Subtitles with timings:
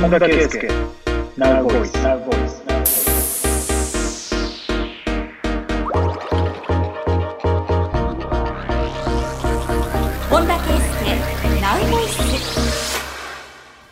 [0.00, 0.66] 本田圭佑
[1.36, 2.62] Now Voice Now Voice
[10.30, 12.16] 本田圭佑ナウボイス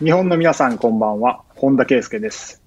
[0.03, 1.43] 日本の皆さんこんばんは。
[1.55, 2.63] 本田圭佑です。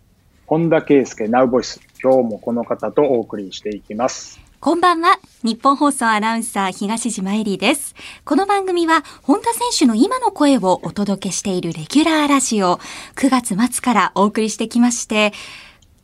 [0.46, 5.20] 本田圭佑 Now Voice 今日もこの方とお送りしていきますこんばんは。
[5.42, 7.96] 日本放送アナウンサー東島えりです。
[8.26, 12.78] この番組は本田選手の今の声をお届けしているレギュラーラジオ。
[13.16, 15.34] 9月末からお送りしてきまして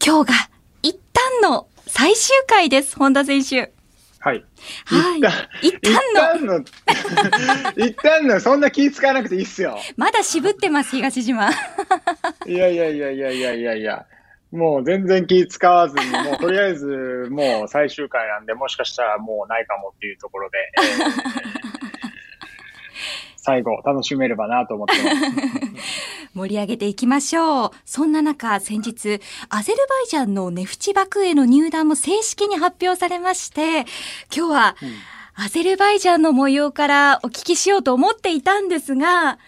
[0.04, 0.50] 今日が
[0.82, 2.98] 一旦の最終回です。
[2.98, 3.72] 本田選手。
[4.18, 4.44] はい。
[4.86, 5.16] は
[5.62, 5.68] い。
[5.68, 5.80] 一
[6.16, 6.66] 旦の。
[7.78, 8.40] 一旦の。
[8.40, 9.78] そんな気使わなくていいっすよ。
[9.98, 11.52] まだ渋ってます東島。
[12.48, 14.08] いやいやいやいやいやいやいや
[14.52, 21.48] もう全然気使わずに、もうとりあえずもう最終回なんで、もしかしたらもうないかもっていうところで、えー
[23.48, 25.16] 最後楽しめればなと思ってます。
[26.34, 27.72] 盛り上げていきましょう。
[27.86, 33.86] そんな中、先日、アゼルバイジャンのネフチバクへの入団も正式に発表されまして、
[34.36, 34.76] 今日は、
[35.34, 39.40] アゼルバイジャンの模様からお聞きしようと思っていたんですが、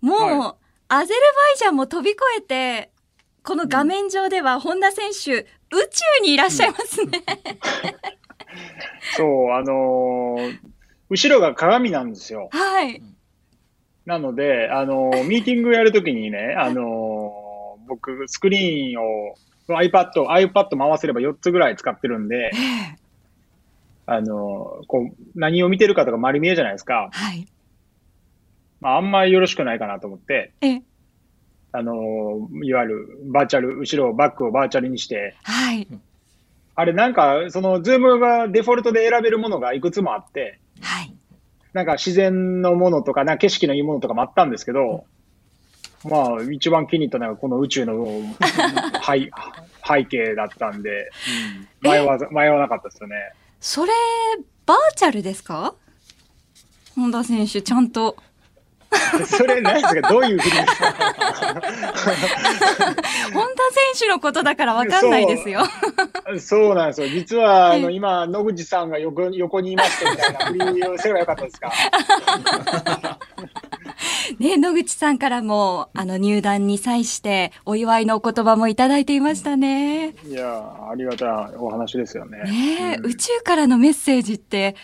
[0.00, 0.54] もう、は
[0.86, 1.26] アゼルバ
[1.56, 2.91] イジャンも飛び越えて、
[3.44, 5.46] この画面上では本田選手、宇
[5.90, 7.22] 宙にいらっしゃいますね。
[9.16, 10.58] そう、あのー
[11.10, 12.48] 後ろが鏡なんですよ。
[12.52, 13.02] はい。
[14.06, 19.34] なので、あのーミーティングやるときにね、あのー僕、スクリーンを、
[19.68, 22.50] iPad、iPad 回せれば4つぐらい使ってるんで、
[24.06, 27.10] あのーこう、何を見てるかとか丸見えじゃないですか。
[27.12, 27.46] はい。
[28.80, 30.82] まあ、あんまりよろしくないかなと思って、え、
[31.72, 35.88] あのーいわゆるバーチャル、後ろ、バックをバーチャルにして、はい。
[36.74, 41.14] あれなんか、その、ズームがデフォルトで選べるものがいくつもあって、はい。
[41.72, 45.04] なんか自然のものとか、な景色のいいものとかもあったんですけど、
[46.04, 48.06] まあ、一番気に入ったのがこの宇宙の
[49.06, 49.30] 背
[49.86, 51.10] 背景だったんで、
[51.84, 53.16] うん迷わず迷わなかったですよね。
[53.60, 53.92] それ、
[54.66, 55.74] バーチャルですか？
[56.96, 58.16] 本田選手、ちゃんと。
[59.26, 60.08] それ何ですか？
[60.10, 60.56] どういうふうに？
[63.32, 63.62] 本田
[63.94, 65.62] 選手のことだからわかんないですよ。
[66.40, 67.08] そうなんですよ。
[67.08, 71.72] 実は、あの、ええ今、野口さんが横横にいましてみたいな振りをすればよかったですか？
[74.38, 80.14] ね、野口さんからも、あの、入団に際して、お祝いのお言葉もいただいていましたね。
[80.26, 82.38] いや、ありがたいお話ですよね。
[82.44, 84.74] ねえ、うん宇宙からのメッセージって、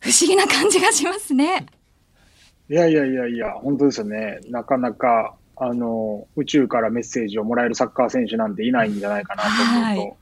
[0.00, 1.66] 不思議な感じがしますね。
[2.72, 4.40] いやいやいやいや、本当ですよね。
[4.48, 9.80] なかなか、あの、宇宙からメッセージをもらえるサッカー選手なんていないんじゃないかなと思うと。
[9.82, 10.14] はい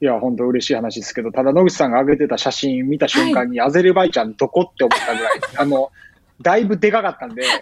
[0.00, 5.90] い、や、本当嬉しい話ですけど、ただ野口さんが上げてた写真見た瞬間に、アゼルバイジャンどこって思ったぐらい、 あの、
[6.40, 7.60] だいぶでかかったんで、はい。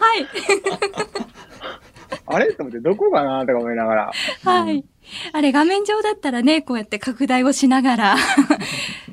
[2.26, 2.52] あれ？
[2.54, 3.46] と思って、どこかな？
[3.46, 4.12] とか思いながら。
[4.44, 4.84] はい。
[5.32, 8.18] あれ、画面上だったらね、こうやって拡大をしながら、うん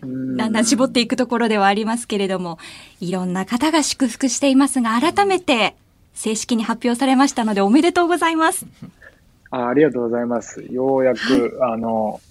[0.01, 2.57] だんだん絞っていくところではありますけれども、
[2.99, 5.75] いろんな方が祝福していますが、改めて
[6.13, 8.65] 正式に発表されましたので、おめでとうございます。
[9.51, 10.63] あありがとうございます。
[10.69, 12.21] ようやく、あの、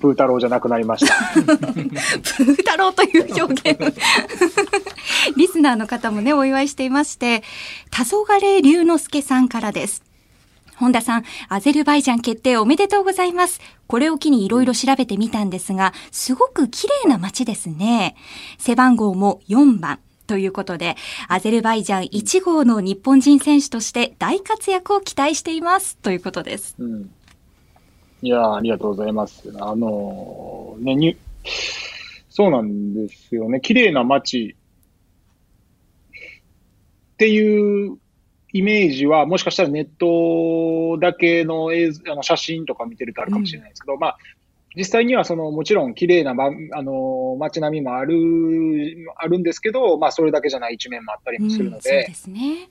[0.00, 1.14] プー太郎じゃなくなりました。
[1.34, 3.94] プー太郎という表現。
[5.36, 7.42] リスナーの方もね、お祝いしていまして、
[7.90, 10.02] 黄昏龍之介さんからです。
[10.80, 13.60] 本田さん、アゼルバイジャン決定おめでとうございます。
[13.86, 18.16] これを機にいろいろ調べてみたんですが、すごく綺麗な街ですね。
[18.56, 20.00] 背番号も4番。
[20.26, 20.96] ということで、
[21.28, 25.98] アゼルバイジャン1号の日本人選手として大活躍を期待しています。
[25.98, 26.76] ということです。
[26.78, 27.10] うん。
[28.22, 29.52] いやありがとうございます。
[29.58, 31.16] あのーね、に、
[32.30, 33.60] そうなんですよね。
[33.60, 34.56] 綺麗な街
[37.12, 37.98] っていう
[38.52, 44.18] イメージは、もしかしたらネットだけの映像あの写真とか見てるとあるかもしれないですけど、まあ、
[44.76, 48.14] 実際にはその、もちろん綺麗な、ま、あのー街並みもある、
[49.16, 52.68] あるんですけど、まあ、それだけじゃない一面もあったりもするのうんそうですね。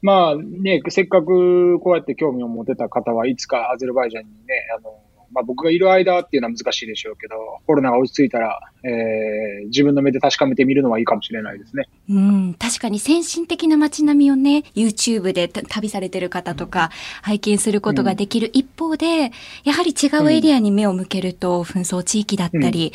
[0.00, 4.98] まあね、せっかくこうやって興味を持てた方はいつかアゼルバイジャンにね、あの、
[5.32, 7.34] まあ僕がいる間っていうのは難しいでしょうけど、
[7.66, 11.88] コロナが落ち着いたら、えー、自分の目で確かめてみるのはいいかもしれないですね。
[12.08, 16.90] うん、確かに先進的な街並みをね、YouTube でた旅されてる方とか
[17.22, 19.32] 拝見することができる一方で、
[19.64, 22.92] やはり違うエリアに目を向けると、紛争地域だったり、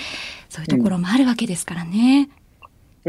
[0.50, 2.30] そういうところもあるわけですからね。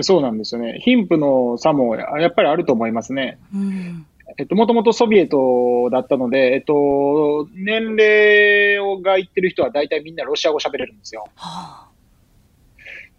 [0.02, 0.80] そうなんですよね。
[0.80, 3.38] 貧富の差もややっぱりあると思いますね。
[3.54, 4.06] うん。
[4.36, 11.26] えっと、もともとソビエトだったので、えっと、年齢がいってる人は大体みんなロシア語喋れるんですよ。
[11.36, 11.88] はあ、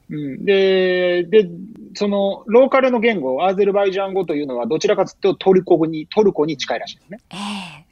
[0.10, 1.50] うん、で、で、
[1.94, 7.20] その、ローカルの言語、アゼルバイジャン語というのは、どちらかというとトルコ語に、トルコに近いらしいですね。
[7.32, 7.86] ええ。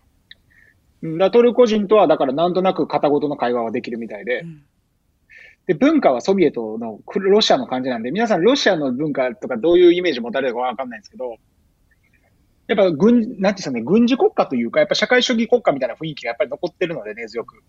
[1.03, 4.63] うん、だトルコ人とは、だからなんとなく片言の会話はできるみたいで、うん。
[5.65, 11.37] で、文化はソビエトの、くロシアの感じなんで、皆さんロシアの文化とかどういうイメージ持たれるかわかんないんですけど、
[12.67, 17.61] やっぱ軍、なんていうんですかね、軍事国家というか、やっぱ社会主義国家みたいな雰囲気がやっぱり残ってるので、根強く。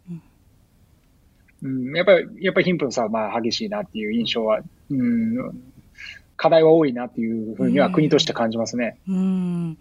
[1.63, 4.61] うん、やっぱり、やっぱり貧富の差はまあ激しいなっていう印象は、
[4.91, 5.63] うん、
[6.37, 8.99] 課題は多いなっていうふうには国として感じますね。
[9.09, 9.79] うん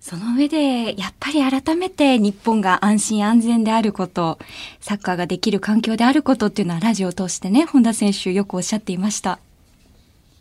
[0.00, 4.40] その上で、やっぱり改めて日本が安心安全であること、
[4.80, 9.38] サッカーができる環境であることっていうのはラジオを通してね、本田選手よくおっしゃっていました。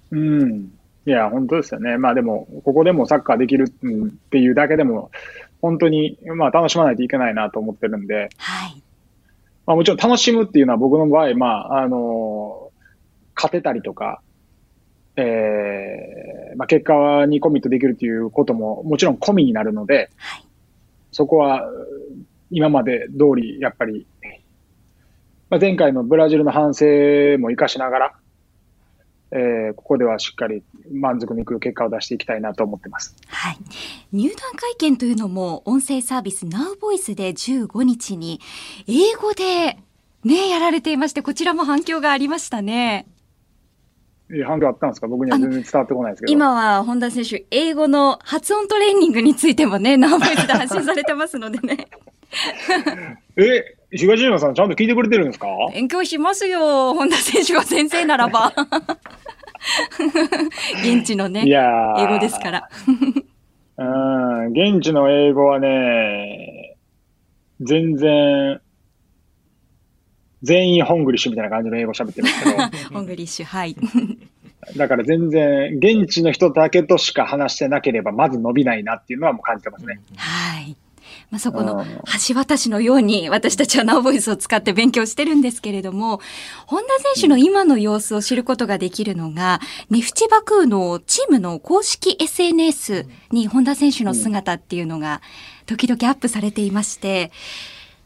[0.09, 0.71] うん。
[1.05, 1.97] いや、本当ですよね。
[1.97, 5.11] まあでも、ここでもサッカーできるうんっていうだけでも、
[5.61, 8.83] 本当に、まあ楽しまないといけないなと思ってるんで、はい。
[9.65, 12.71] まあもちろん楽しむっていうのは僕の場合、まあ、あの
[13.35, 14.21] 勝てたりとか、
[15.15, 20.45] えー、まあ結果にコミットできるっていうことももちろん込みになるので、はい。
[21.11, 21.67] そこは
[22.51, 24.05] 今まで通り、やっぱり、
[25.49, 26.85] まあ、前回のブラジルの反省
[27.39, 28.13] も活かしながら、
[29.33, 30.61] えー、ここではしっかり
[30.91, 33.15] 満足のいく結果を出していきたいなと思ってます。
[33.27, 33.57] はい。
[34.11, 38.41] 入団会見というのも音声サービス Now Voice で15日に
[38.87, 39.77] 英語で
[40.23, 43.07] ね、やられていまして、こちらも反響がありましたね。
[44.45, 45.07] 反響あったんですか？
[45.07, 46.31] 僕には全然伝わってこないですけど。
[46.33, 51.87] 今は本田選手、英語の発音トレーニングについてもね、Now Voice で発信されてますのでね。
[53.37, 55.47] え、東島さんちゃんと聞いてくれてるんですか？
[55.73, 56.93] 勉強しますよ。
[56.93, 58.53] 本田選手が先生ならば。
[60.83, 62.69] 現地のね英語ですから。
[63.77, 66.75] うん、現地の英語はね、
[67.61, 68.61] 全然、
[70.43, 72.57] 全員ホングリッシュみたいな感じの英語喋ってるんですけど、
[72.93, 73.75] ホングリッシュ、はい。
[74.77, 79.99] だから全然、現地の人だけとしか話してなければ、まず伸びないなっていうのはもう感じてますね。
[80.15, 80.75] はい。
[81.31, 81.85] まあ、そこのうん。
[82.27, 86.19] 橋渡しのように私たちはナウボイスを使って勉強してるんですけれども、
[86.67, 95.21] 本田選手の今の様子を知ることができるのが、ネフチバクーのチームの公式 SNS に本田選手の姿っていうのが
[95.65, 97.31] 時々アップされていまして、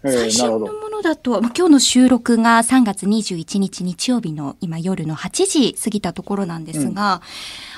[0.03, 0.59] えー最新の。
[0.59, 7.23] ものだと、まあ、今日の収録が3月21日日曜日の今夜の8時過ぎたところなんですが、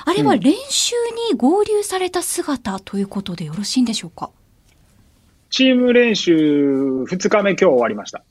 [0.03, 0.95] あれは練習
[1.31, 4.29] に合流された姿ということでよろしいんでしょうか？
[5.49, 8.23] チーム練習2日目今日終わりました。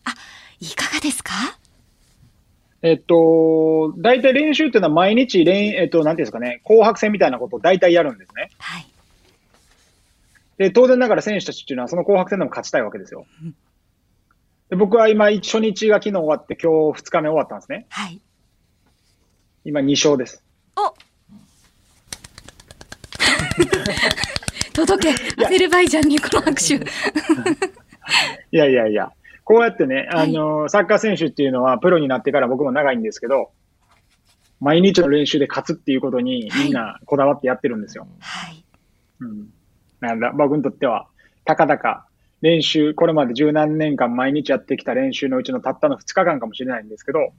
[0.60, 1.32] いかがですか？
[2.82, 8.50] えっと、大体練習っていうのは毎日練、えっと、なんていうんですかね、紅白戦みたいなことを大体やるんですね。
[8.58, 8.86] はい。
[10.58, 13.54] で、当然ながら選手たちっていうのはその紅白戦でも勝ちたいわけですようん。
[14.70, 17.86] で僕は今、初日が昨日終わって今日2日目終わったんですね。
[17.88, 18.20] はい。
[19.64, 20.42] 今2勝です。
[20.76, 20.94] お
[24.76, 26.74] 届け、アゼルバイジャンにこの拍手。
[26.74, 26.78] い
[28.50, 29.10] やいやいや、
[29.42, 33.50] こうやってね、はいあの、サッカー選手っていうのはプロになってから僕も長いんですけど、
[34.60, 38.06] 毎日の練習で勝つっていうことにみんなこだわってやってるんですよ。
[38.20, 38.64] はい。
[39.20, 39.48] うん。
[40.00, 41.08] なんだ、僕にとっては、
[41.44, 42.06] たかだか
[42.42, 47.32] 練習、これまで十何年間毎日やってきた練習のうちのたったの2日間かもしれないんですけど、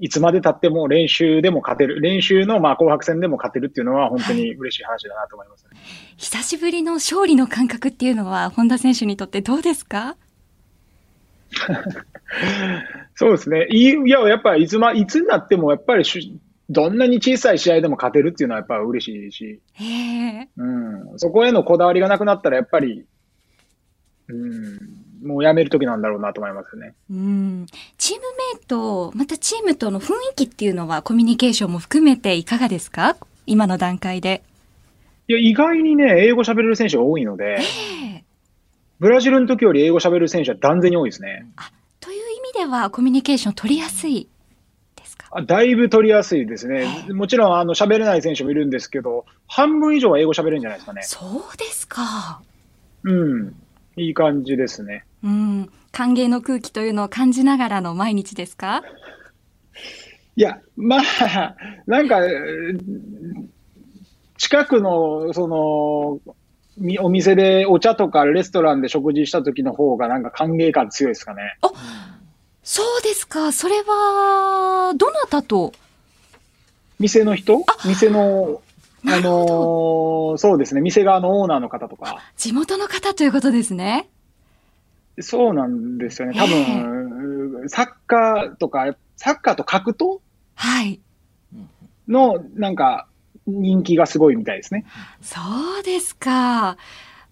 [0.00, 5.70] いつまで経っても練習でも勝てる、練習のまあ紅白戦でも勝てるっていうのは本当に嬉しい話だなと思いますね。
[6.16, 10.16] 久しぶりの勝利の感覚っていうのは、本田選手にとってどうですか？
[13.14, 13.66] そうですね。
[13.70, 16.38] いいいや、やっぱりいつま、いつになってもやっぱりし
[16.70, 19.84] どんなに小さい試合でも勝てるっていうのはやっぱり嬉しいし、え
[20.42, 20.48] え。
[20.56, 23.04] うん、そこへのこだわりがなくなったらやっぱり、
[24.28, 26.94] うん、もうやめる時なんだろうなと思いますね。
[27.10, 27.66] うん。
[27.98, 33.16] チームメイト、またチームとの雰囲気っていうのはコミュニケーションも含めていかがですか？
[33.46, 34.42] 今の段階で。
[35.28, 38.24] いや、意外にね、英語喋れる選手が多いので、ええ
[38.98, 41.46] ブラジルの時より英語喋れる選手は断然に多いですね。
[42.00, 44.28] という意味ではコミュニケーション取りやすい
[44.94, 45.26] ですか？
[45.30, 47.06] あだいぶ取りやすいですね。
[47.12, 51.02] もちろん、あの、喋れない選手もいるんですけど、半分以上は英語喋れるんじゃないですかね。
[51.02, 52.42] そうですか。
[53.04, 53.54] うん。
[53.96, 55.04] いい感じですね。
[55.22, 55.70] うん。
[55.92, 58.82] 歓迎の空気というのを感じながらの毎日ですか？
[60.36, 61.56] いや、まあ、
[61.86, 62.80] なんか、えー
[64.42, 66.34] 近くの、その、
[66.78, 71.58] みお店でお茶とかレストランで食事した時の方がなんか歓迎感強いですかね。
[72.62, 73.52] そうですか。
[73.52, 75.74] それは、どなたと？
[76.98, 77.66] 店の人？
[77.84, 78.62] 店の、
[79.06, 82.18] あのーそうですね、店側のオーナーの方とか。
[82.36, 84.08] 地元の方ということですね。
[85.20, 86.34] そうなんですよね。
[86.38, 90.20] 多分、サッカーとか、サッカーと格闘
[90.54, 91.00] はい。
[92.08, 93.06] の、なんか、
[93.46, 94.84] 人気がすごいみたいですね。
[95.20, 95.40] そ
[95.80, 96.76] うですか。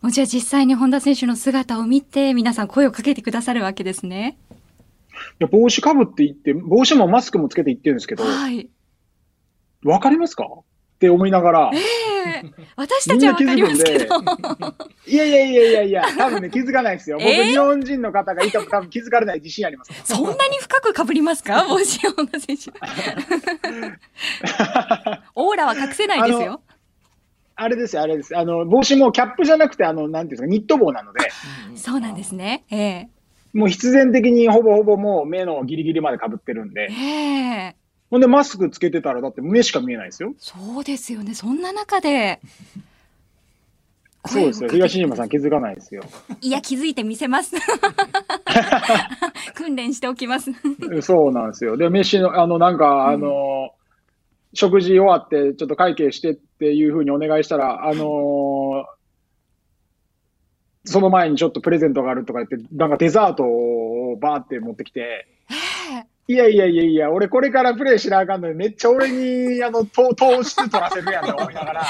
[0.01, 4.37] もうじゃあ実際に本田選手の姿を見て、皆さん声をかけてくださるわけですね。
[5.13, 8.69] いや帽子かぶっていって、帽子もマスクもつけていってるんですけど、はい。
[9.85, 10.47] わかりますか？
[10.99, 14.17] って思いながら、ええ私たちはわかりますけど。
[15.07, 17.19] いやいやいやいやいや、多分ね、気づかないですよ。
[17.19, 17.45] 僕、えー？
[17.51, 19.93] 日本人の方がいても多分気づかれない自信あります。
[20.05, 21.65] そんなに深く被りますか？
[21.71, 22.73] 帽子本田選手。
[25.37, 26.61] オーラは隠せないですよ。
[27.55, 28.37] あれですよ、あれです。
[28.37, 31.31] あの、帽子もキャップじゃなくて、あの、なんていうんですか、ニット帽なので、
[31.77, 32.65] そうなんですね。
[32.71, 33.09] ええ
[33.55, 36.95] もう必然的にほぼほぼもう目のギリギリまで被ってるんで、え
[37.73, 37.77] え
[38.11, 40.35] ほんでマスクつけてたらだって目しか見えないですよ。
[40.39, 41.35] そうですよね。
[41.35, 42.41] そんな中で。
[44.27, 44.71] そうですよ。
[44.71, 46.03] 東島さん気づかないですよ。
[46.41, 47.57] いや、気づいてみせます。
[49.55, 50.51] 訓練しておきます。
[51.01, 51.77] そうなんですよ。
[51.77, 53.71] で、飯の、あの、なんか、あの、
[54.55, 58.87] 食事終わって、ちょっと会計してっていうふうにお願いしたら、あの
[60.85, 65.29] その前にちょっとプレゼントがあるとか言って、なんかデザートをバーって持ってきて、
[66.31, 71.87] いやいやいやいや、俺これからプレイしなあかんのに、めっちゃ俺に、あの、糖糖質取らせるやんと思いながら、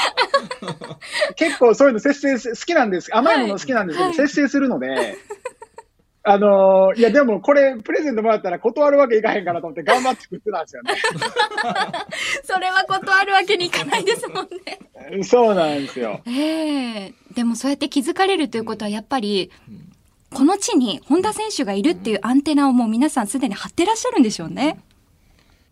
[1.35, 3.15] 結構そういうの節制す好きなんです。
[3.15, 5.17] 甘いもの好きなんですけど、はい節制するので、
[6.23, 10.95] あのいやでもこれプレゼントもらったら断るわけいかへんかなと思って頑張って作ってたんですよね。
[12.45, 14.49] それは断るわけにいかないですもん
[15.11, 15.25] ね。
[15.25, 16.21] そうなんですよ。
[16.27, 19.51] ええでもそうやって気づかれるということはやっぱり、
[20.33, 24.79] この地に本田選手がいるっていうアンテナをもう皆さんすでに張ってらっしゃるんでしょうね。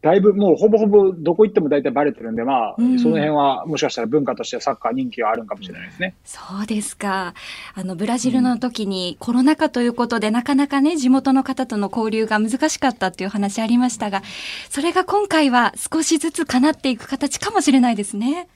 [0.03, 6.15] だいぶもうほぼほぼどこ行っても大体バレてるんで、まあ、うんその辺はもしかしたら文化としてサッカー人気はあるんかもしれないですね。
[6.25, 7.35] そうですか。
[7.75, 14.23] あの、ブラジルの時にコロナ禍ということで、なかなかね、地元の方との交流が難しかったっていう話ありましたが、
[14.71, 18.49] それが今回は少しずつ叶っていく形かもしれないですね。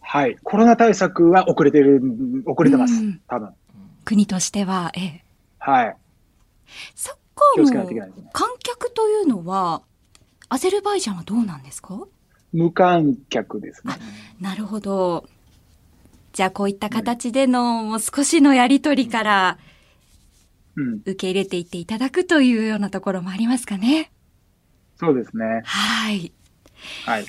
[0.00, 0.38] はい。
[0.42, 2.00] コロナ対策は遅れてる、
[2.46, 3.20] 遅れてますうん。
[3.28, 3.50] 多分。
[4.04, 5.24] 国としては、ええ。
[5.58, 5.96] はい。
[6.94, 8.30] サッカーの。
[8.32, 9.82] 観客というのは、
[10.48, 12.06] アゼルバイジャンはどうなんですか？
[12.52, 13.94] 無観客ですね。
[14.40, 15.26] なるほど。
[16.32, 19.58] じゃあこういった形でのもう少しのやりとりから
[20.76, 20.94] うん。
[21.00, 24.12] 受け入れていっていただくというようなところもありますかね？
[24.96, 25.62] そうですね。
[25.64, 26.32] はい。
[27.04, 27.24] はい。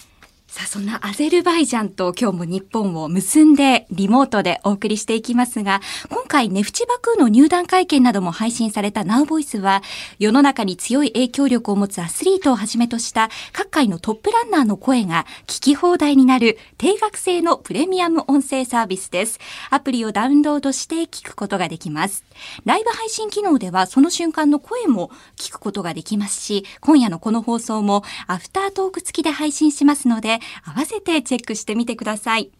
[0.55, 9.83] さあ、そんなアゼルバイジャンと今日も日本を結んでリモートでお送りしていきますが、今回ネフチバクーの入団会見なども配信された Now Voice は、
[10.17, 19.39] 世の中に強い影響力を持つアスリートをはじめとした各界のトップランナーの声が聞き放題になる定額制のプレミアム音声サービスです。
[19.71, 22.23] アプリをダウンロードして聞くことができます。
[22.63, 32.51] ライブ配信機能ではその瞬間の声も聞くことができますし、今夜のこの放送もアフタートーク付きで配信しますので、合わせてチェックしてみてください。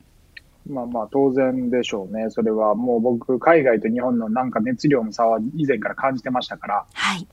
[0.67, 2.31] まあまあ当然でしょうね。
[2.31, 7.27] それはもう僕、海外と日本のなんか熱量の差は以前から感じてましたから、はい。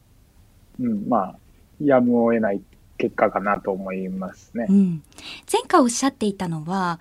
[0.81, 1.37] うん、まあ、
[1.83, 2.61] やむを得ない
[2.99, 4.73] 結果かなと思いますねう。
[4.73, 5.03] ん。
[5.51, 7.01] 前回おっしゃっていたのは、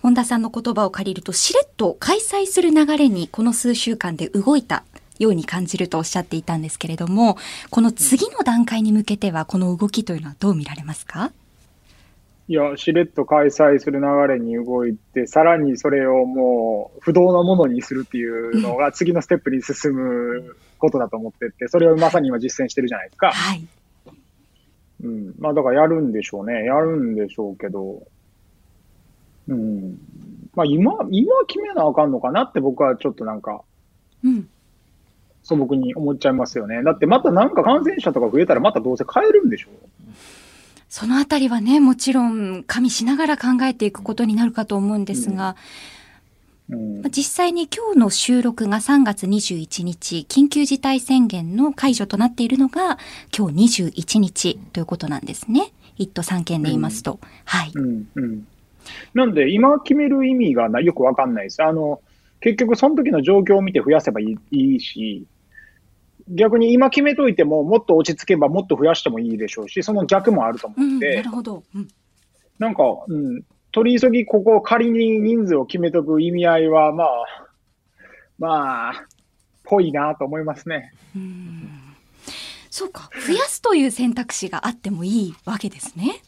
[0.00, 4.84] 本田さんの言葉を借りると、しれっと開催する流れにこの数週間で動いた
[5.18, 7.36] ように感じるとおっしゃっていたんですけれども、
[7.70, 11.32] この次の段階に向けては、この動きというのはどう見られますか？
[12.46, 23.32] いや、しれっと開催する流れに動いて、さらにそれをもう不動のものにするっていうのが次のステップに進むことだと思ってて、それをまさに今実践してるじゃないですか。
[23.32, 23.66] はい。
[25.04, 25.34] うん。
[25.38, 26.64] まあだからやるんでしょうね。
[26.64, 28.06] やるんでしょうけど、
[29.48, 29.98] うん。
[30.54, 33.62] まあ今、今決めなあかんのかなって僕はちょっとなんか
[34.22, 34.48] うん。
[35.44, 36.82] 素朴に思っちゃいますよね。
[36.82, 39.68] だってまたなんか感染者とか増えたらまたどうせ変えるんでしょ
[40.88, 45.56] そのあたりはね、もちろん加味しながら考えていくことになるかと思うんですが、
[46.70, 47.10] うんまあ。
[47.10, 52.98] 実際に今日の収録が3月21日、緊急事態宣言の解除となっているのが
[53.36, 55.72] 今日21日ということなんですね。
[55.96, 57.20] 一都三県で言いますと。
[57.44, 57.72] はい。
[57.74, 58.08] うん。
[58.14, 58.46] うん。
[59.14, 61.62] なんで今決める意味がなよくわかんないです。
[61.62, 62.00] あの、
[62.40, 65.26] 結局その時の状況を見て増やせばいいし、
[66.28, 71.62] 逆に今決めといてももっと落ち着けばもっと増やしてもいいでしょうし、その逆もあると思うん、って、なるほど。
[71.74, 71.88] うん。
[72.58, 77.08] なんか、うん、取り急ぎここ仮に人数を決めとく意味合いは、まあ、
[78.38, 79.06] まあ、
[79.64, 80.92] ぽいなと思いますね。
[81.14, 81.80] うん
[82.70, 83.08] そうか。
[83.24, 86.20] 増やすという選択肢があってもいいわけですね。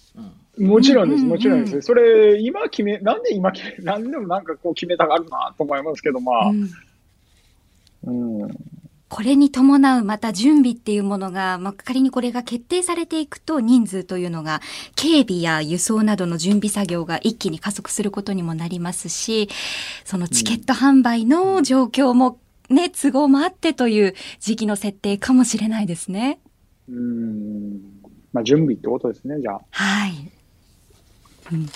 [0.56, 1.82] もちろんです、うんうんうんもちろんです。
[1.82, 6.70] それ、今決め、なんで今決め、なんでもなんかこう決めたがるなと思いますけど、まあう、ん
[8.04, 8.50] うん、
[9.08, 14.60] これに伴うまた準備っていうものが、まあ、仮にこれが決定されていくと人数というのが
[14.96, 19.48] 警備や輸送などの準備作業が一気に加速することにもなりますし、
[20.04, 26.40] そのチケット販売の状況もね、都合もあってという時期の設定かもしれないですね。
[26.88, 27.80] うん、
[28.32, 30.30] まあ準備ってことですね、じゃあ、はい。
[31.52, 31.68] うん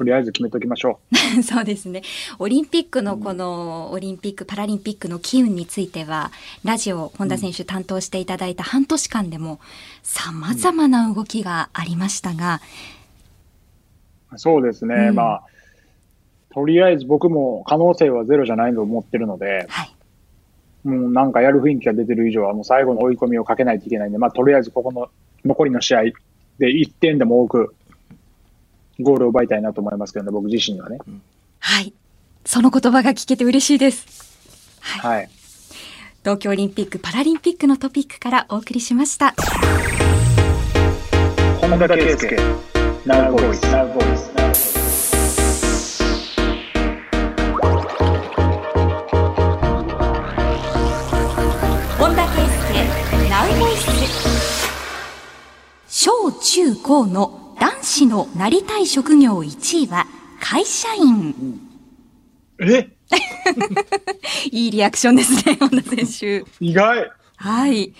[0.00, 0.98] とりあえず決めときましょ
[1.44, 2.00] そうですね。
[2.38, 6.30] オリンピックのこのオリンピック・パラリンピックの機運については、
[6.64, 9.60] ラジオ本田選手担当していただいた半年間でも
[10.02, 12.62] 様々な動きがありましたが、
[14.32, 14.38] う。
[14.38, 15.42] そうですね、うんまあ、
[16.54, 19.94] とりあえず僕も可能性はゼロじゃないと思ってるので、はい。
[20.82, 25.10] もうなんかやる雰囲気が出てる以上は、もう最後の追い込みをかけないといけないんで、まあ、とりあえずここの
[25.44, 26.02] 残りの試合
[26.58, 27.74] で1点でも多く
[29.02, 30.98] ゴールを奪いたいなと思いますけどね、僕自身はね。
[31.58, 31.92] はい。
[32.44, 34.38] その言葉が聞けて嬉しいです。
[34.80, 35.16] はい。
[35.18, 35.30] はい。
[36.22, 39.34] 東京オリンピック・パラリンピックのトピックからお送りしました。
[41.60, 42.36] 本田圭佑、
[43.06, 44.30] Voice。
[51.98, 53.88] 本田圭佑ナウボイス
[55.88, 57.39] 小中高の
[57.90, 60.06] 男子のなりたい職業1位は
[60.38, 61.34] 会社員。
[62.60, 62.88] え？
[64.52, 66.44] いいリアクションですね、本田選手。
[66.60, 67.92] 意外はい。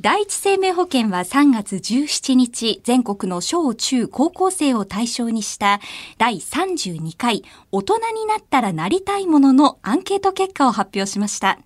[0.00, 5.78] 第一生命保険は3月17日、全国の小中高校生を対象にした
[6.16, 11.60] 第32回大人になったらなりたいもののアンケート結果を発表しました。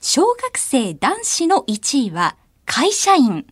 [0.00, 3.46] 小学生男子の1位は会社員、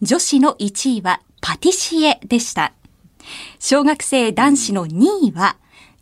[0.00, 2.72] 女子の1位はパティシエでした。
[3.58, 5.56] 小学生男子の2位は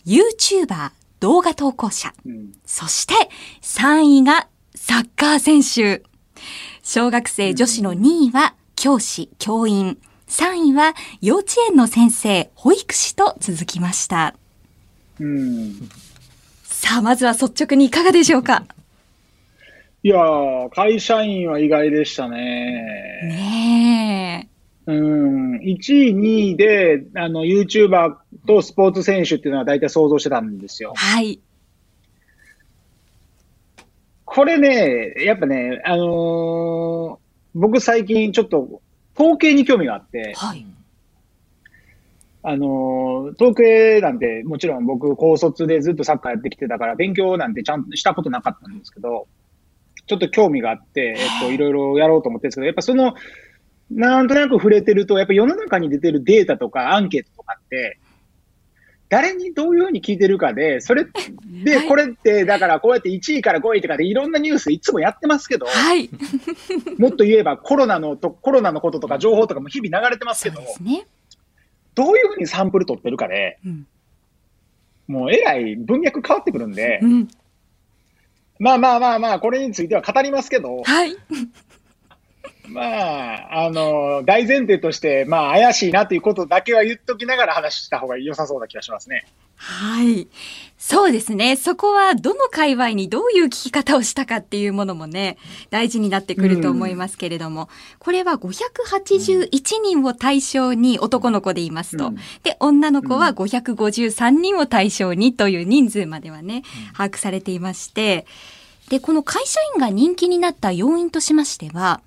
[0.07, 2.13] YouTuber 動画投稿者。
[2.25, 3.15] うんそして
[3.63, 6.03] 3位がサッカー選手。
[6.83, 9.99] 小学生女子の2位は教師、教員。
[10.29, 14.35] 3位は幼稚園の先生、保育士と続きました。
[15.19, 15.89] うん。
[16.65, 18.65] さあ、まずは率直にいかがでしょうか？
[20.03, 22.39] いやー、会社員は意外でしたね。
[23.25, 24.49] ね
[24.89, 25.57] うん。
[25.59, 30.99] 1位、2位で、あの、YouTuber とスポーツ選手っていうのは大体想像してたんですよえ。。
[30.99, 31.41] はい。
[34.25, 38.81] これね、やっぱね、あのー僕最近ちょっと
[39.19, 40.65] 統計に興味があって、はい。
[42.43, 49.27] あのー統計なんてもちろん僕高卒でずっとサッカーやってきてたから勉強なんてちゃんとしたことなかったんですけど、
[50.07, 53.15] ちょっと興味があって、えっと、いろいろやろうと思ってるんですけど、やっぱその、
[53.91, 57.99] なんとなく触れてると、やっぱ世の中に出てるデータとかアンケートとかって、
[59.09, 66.11] 誰にどういうふうに聞いてるかで、それで、はいこれって、だからこうやって1位から5位とかでいろんなニュースいつもやってますけど、はい。
[66.99, 71.07] もっと言えばコロナのと、コロナのこととか情報とかも日々流れてますそけど、ね。
[71.95, 73.87] どういうふうにサンプル取ってるかで、うん。
[75.07, 77.29] もうえらい文脈変わってくるんでう、ん。
[78.59, 81.17] まあまあまあまあ、これについては語りますけど、はい。
[82.69, 89.27] まあ、あの、大前提として、まあ、怪しいなということだけは言っときながら話した方が良さそうな気がしますね。
[89.57, 90.29] はい。
[90.79, 91.57] そうですね。
[91.57, 95.37] そこはどの界隈にどういう聞き方をしたかっていうものもね、
[95.71, 99.49] 大事になってくると思いますけれども、これは581
[99.83, 106.63] 人を対象に男の子で言いますと、うんで、女の子は553人を対象にという人数まではね、
[106.97, 108.27] 把握されていまして、
[108.89, 112.01] で、この会社員が人気になった要因としましては、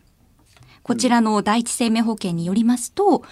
[0.92, 3.24] こちらの第一生命保険によりますと、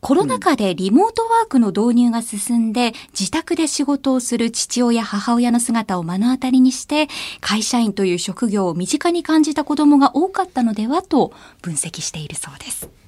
[0.00, 7.08] コロナ禍でリモートワークの導入が進んで、自宅で仕事をする父親、母親の姿を目の当たりにして、
[7.42, 13.01] 会社員という職業を身近に感じた子供が多かったのではと分析しているそうです。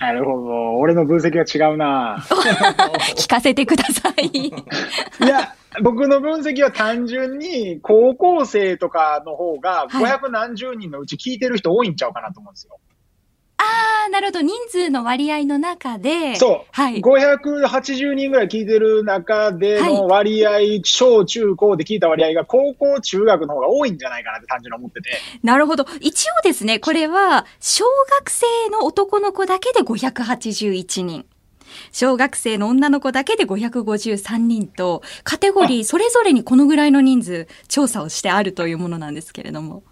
[0.00, 0.74] なるほど。
[0.76, 2.18] 俺の分析は違うな。
[3.16, 4.26] 聞かせてください。
[4.26, 4.52] い
[5.20, 12.78] や、僕の分析は単純に、高校生とかの方が、はい500何十人のうち聞いてる人多いんちゃうかなと思うんですよ。
[13.64, 14.40] ああ、なるほど。
[14.42, 16.36] 人数の割合の中で。
[16.36, 16.66] そう。
[16.70, 17.00] はい。
[17.00, 25.10] 580人ぐらい聞いてる中での割合、小中高で聞いた割合が高校中学の方が多いんじゃないかなって単純に思ってて。
[25.42, 25.86] なるほど。
[26.00, 27.84] 一応ですね、これは、小
[28.20, 31.26] 学生の男の子だけで581人。
[31.92, 39.82] 小学生の女の子だけで553人と、カテゴリーそれぞれにこのぐらいの人数調査をしてあるというものなんですけれども。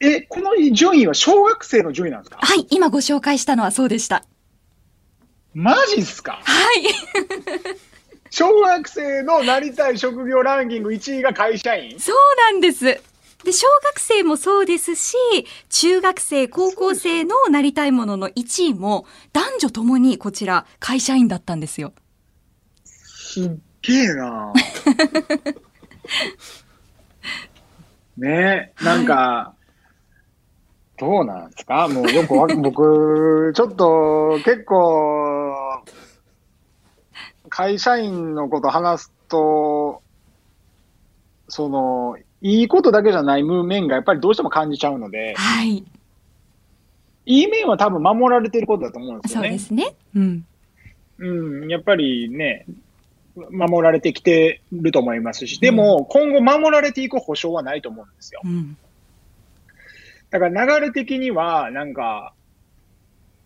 [0.00, 2.38] え、この順位は小学生の順位なんですか？
[2.40, 4.24] はい、今ご紹介したのはそうでした。
[5.54, 6.40] マジっすか？
[6.44, 6.84] はい。
[8.30, 11.98] 小学生のなりたい職業ランキング1位が会社員？
[11.98, 12.84] そうなんです。
[13.44, 15.16] で、小学生もそうですし、
[15.70, 21.92] 中学生、高校生のなりたいものの1位も、男女ともにこちら、会社員だったんですよ。
[22.84, 23.50] すっ
[23.82, 24.52] げえな
[28.18, 29.54] ねえ、なんか、
[30.98, 31.88] どうなんですか？
[31.88, 35.54] もうよくわ、 僕、ちょっと結構、
[37.48, 40.02] 会社員のこと話すと、
[41.48, 45.84] その、いいことだけじゃない面がやっぱりどうしても感じちゃうので、はい。
[47.26, 49.56] いい面は多分守られてることだと思うんですそうよね。
[49.56, 49.94] ですね。
[50.14, 50.46] うん。
[51.18, 52.64] うん、やっぱりね、
[53.50, 58.40] 守られてきてると思いますし、でも、今後守られていく保証はないと思うんですよ。
[58.44, 58.76] うん。
[60.30, 62.34] だから流れ的には、なんか、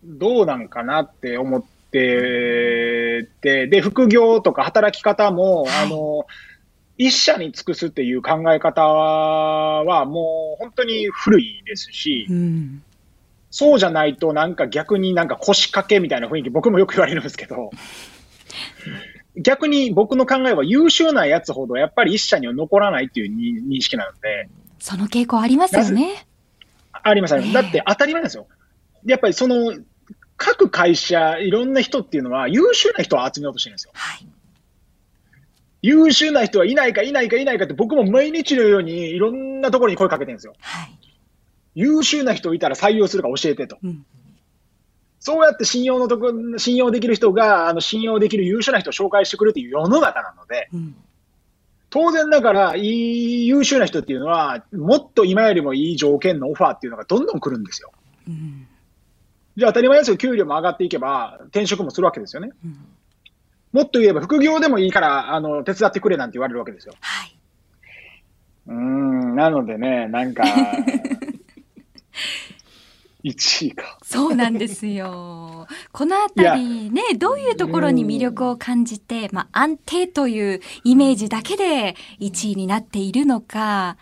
[0.05, 6.27] どうなんかなって思ってて、で、副業とか働き方も、あの、
[6.99, 12.27] 一社に尽くすっていう考え方は、もう本当に古いですし、
[13.51, 17.71] そうじゃないと、なんか逆になんか腰掛けみたいな雰囲気、僕もよく言われるんですけど、
[19.37, 26.27] 逆に僕の考えは優秀なやつほどやっぱり一社には残らないっていう認識なので、その傾向ありますよね。
[27.03, 27.57] ありますあります。
[27.57, 28.47] ええだって当たり前なんですよ。
[29.05, 29.75] やっぱりその、
[30.37, 33.93] 各会社、いろんな人っていうのは優秀な人を集めようとしてるんですよ。
[33.95, 34.27] はい。
[35.83, 40.55] 優秀な人はいないかいないかいないかって僕も毎日のようにいろんなところに声かけてるんですよ。
[40.61, 40.99] はい。
[41.75, 43.79] 優秀な人いたら採用するか教えてと。
[43.83, 44.07] うん。
[45.19, 50.97] そうやって信用のとこ、信用できる人が、あの、信用できる優秀な人を紹介してくるっていう世の中なので、うん。
[51.93, 57.93] 当然だから、いい優秀な人っていうのは、もっと今よりもいい条件のオファーっていうのがどんどん来るんですよ。
[58.27, 58.67] うん。
[59.59, 60.17] じゃあ当たり前ですよ。
[60.17, 62.51] 給料も上がっていけば、転職もするわけですよね。
[62.65, 62.77] うん。
[63.73, 66.95] もっと言えば、副業でもいいから、あの、手伝ってくれなんて言われるわけですよ。
[66.99, 67.37] はい。
[68.69, 70.45] うーん、なのでね、なんか、
[73.25, 73.99] 1位か。
[74.03, 75.67] そうなんですよ。
[75.93, 83.97] このあたりね、どういうところに魅力を感じて、まあ安定というイメージだけで1位になっているのか、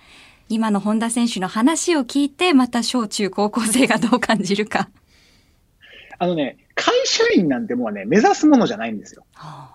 [0.49, 4.89] 今の本田選手の話を聞いて、また小中高校生がどう感じるか。
[6.19, 9.25] あのね、会社員なんてもうね、目指すものじゃないんですよ。
[9.35, 9.71] は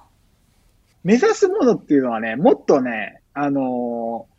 [1.04, 4.35] 目指すものっていうのはね、もっとね、あのー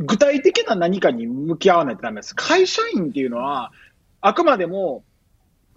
[0.00, 2.34] 具体的な何かに向き合わないとダメです。
[2.34, 3.70] 会社員っていうのは、
[4.20, 5.04] あくまでも、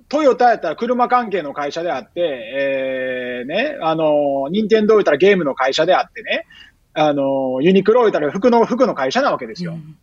[0.10, 6.46] トヨタやったら車関係の会社であって、えー、ね、あのー、任天堂やったらゲームの会社であってね、
[6.94, 9.74] あのー、ユニクロやったら服の、服の会社なわけですよ。
[9.74, 9.98] うん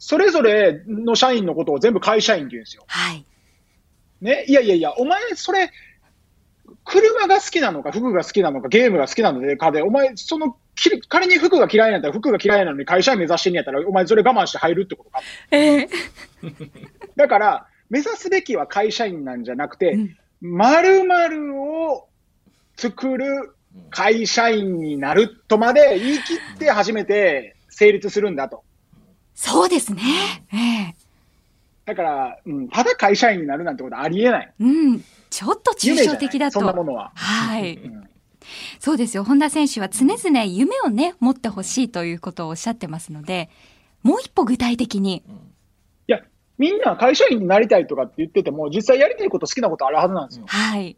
[0.00, 2.84] それぞれの社員のことを全部会社員って言うんですよ。
[2.88, 3.26] はい。
[4.22, 5.70] ね、いやいやいや、お前、それ、
[6.90, 15.20] 車が好きなのか、服が好きなのか、ゲームが好きなのでかで、お前、その、き仮に服が嫌いなんだったら、服が嫌いなのに会社員目指してんやったら、お前、それ我慢して入るってことか。
[15.52, 15.88] ええ
[17.16, 22.08] だから、目指すべきは会社員なんじゃなくて、うん〇〇を
[22.76, 23.54] 作る
[23.90, 28.64] 会社員になるとまで言い切って初めて成立するんだと。
[29.34, 30.02] そうですね。
[30.52, 30.94] ええ
[31.84, 34.52] だから、うん、ただ会社員になるなんてことはありえない。
[34.60, 35.04] うん。
[35.30, 36.60] ちょっと抽象的だと。
[36.60, 37.12] は。
[37.14, 37.76] はい。
[37.76, 38.10] うん
[38.80, 39.24] そうですよ。
[39.24, 43.48] 本田選手は常々夢をね、持ってほしいということをおっしゃってますので、
[44.02, 45.22] もう一歩具体的に。
[46.08, 46.20] いや、
[46.58, 50.44] みんな会社員になりたいとかって言ってても、実際やりたいこと好きなことあるはずなんですよ。
[50.48, 50.96] はい。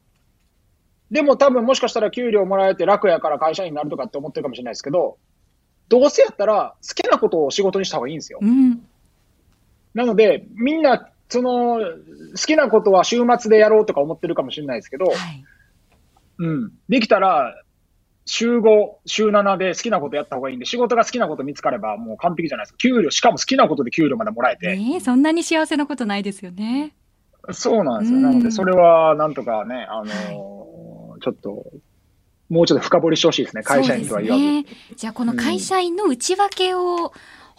[1.11, 5.19] でも多分もしかしたら給料もらえて楽やから会社員になるとかって思ってるかもしれないですけど、
[5.89, 8.39] どうせやったら好きなことを仕事にした方がいいんですよ。
[8.41, 8.83] うん。
[9.93, 15.17] なので、みんな、その、好きなことは週末でやろうとか思ってるかもしれないですけど、はい。
[16.39, 16.73] うん。
[16.89, 17.55] できたら、
[18.25, 22.79] 週5、週7で好きなことやった方がいいんで、仕事が好きなこと見つかればもう完璧じゃないですか。
[22.79, 24.77] 給料、しかも好きなことで給料までもらえて。
[24.77, 26.95] ねえ、そんなに幸せなことないですよね。
[27.51, 28.19] そうなんですよ。
[28.19, 30.53] うんなので、それはなんとかね、あのー
[31.23, 31.65] ちょっと、
[32.49, 33.63] もうちょっと深掘りしてほしいですね。
[33.63, 34.45] 会社員とは言わず。
[34.45, 34.67] ね。
[34.97, 37.13] じゃあこの会社員の内訳を、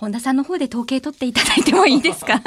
[0.03, 2.41] 本田さんの方で統計取っていただいてもいいですか？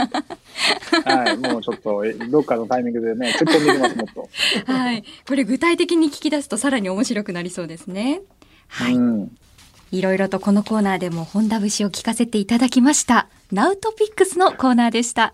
[1.07, 1.39] はい。
[1.39, 4.29] もうちょっと、えどっかのタイミングでね、突っ込んでいきます、もっと。
[4.71, 5.03] はい。
[5.27, 8.21] これ具体的に聞き出すとさらに面白くなりそうですね。
[8.69, 8.95] はい。
[8.95, 9.31] うん。
[9.91, 13.29] いろいろとこのコーナーでも本田節を聞かせていただきました。
[13.53, 15.33] ナウトピックスのコーナーでした。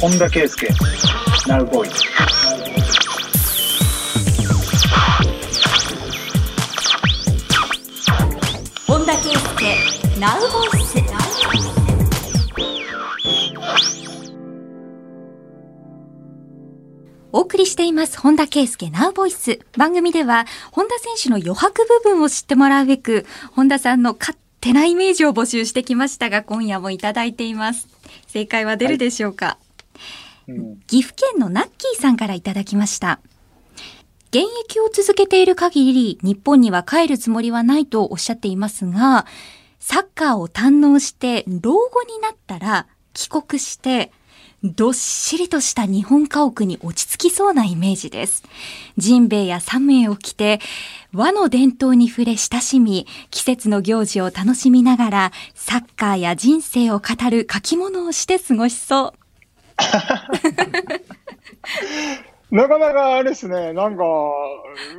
[0.00, 0.68] 本田圭佑、
[1.48, 3.07] ナウボーイ。
[9.58, 9.74] 田圭
[10.14, 10.46] 佑、ナウボ
[10.78, 10.98] イス。
[17.32, 19.58] お送りしています本田圭佑ナウボイス。
[19.76, 27.88] 番組では本田選手の余白部分を知ってもらうべく、本田さんの勝手なイメージを募集してきましたが、今夜もいただいています。
[28.28, 29.58] 正解は出るでしょうか、
[30.46, 30.76] うん。
[30.86, 33.18] 岐阜県のナッキーさんからいただきました。
[34.30, 39.26] 現役を続けている限り、日本には帰るつもりはないとおっしゃっていますが、
[39.80, 44.12] サッカーを堪能して、老後になったら、帰国して、
[44.62, 48.42] どっしりとした日本家屋に落ち着きそうなイメージです。
[48.98, 50.60] ジンベエやサムエを着て、
[51.14, 59.12] 和の伝統に触れ親しみ、季節の行事を楽しみながら、サッカーや人生を語る書き物をして過ごしそう。
[62.50, 64.04] なかなかあれですね、なんか、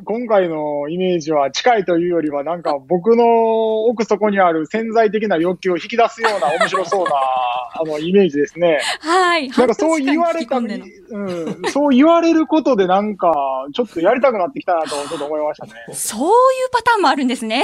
[0.06, 7.12] 今回のイメージは近いというよりは、なんか僕の奥底にある潜在的な欲求を引き出すような面白そうな、
[7.74, 8.80] あの、イメージですね。
[9.00, 9.50] はい。
[9.50, 13.34] なんかそう言われた、うん、そう言われることでなんか、
[13.74, 15.72] ちょっとやりたくなってきたなと、ちょっと思いましたね。
[15.94, 16.30] そういう
[16.72, 17.64] パターンもあるんですね。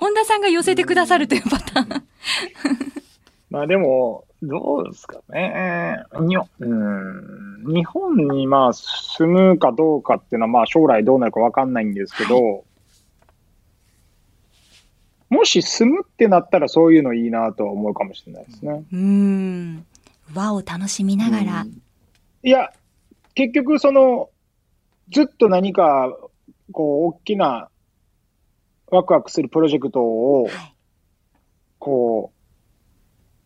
[0.00, 2.02] 本田さんが寄せてくださるというパターン。
[3.50, 6.02] まあでも、どうですかね。
[6.20, 12.64] にうん、日本にまあ住むかどうかっていうのはまあ将来どうなるかわかんないんですけど、
[15.28, 18.84] もし住むってなったらそういうのいいなとは思うかもしれないですね。
[18.92, 19.86] うーん。
[20.34, 21.62] 和を楽しみながら。
[21.62, 21.82] うん
[22.42, 22.72] いや、
[23.34, 24.30] 結局その、
[25.10, 26.16] ずっと何か、
[26.72, 27.68] こう、大きな、
[28.86, 30.74] ワクワクするプロジェクトを、はい。
[31.78, 32.32] こ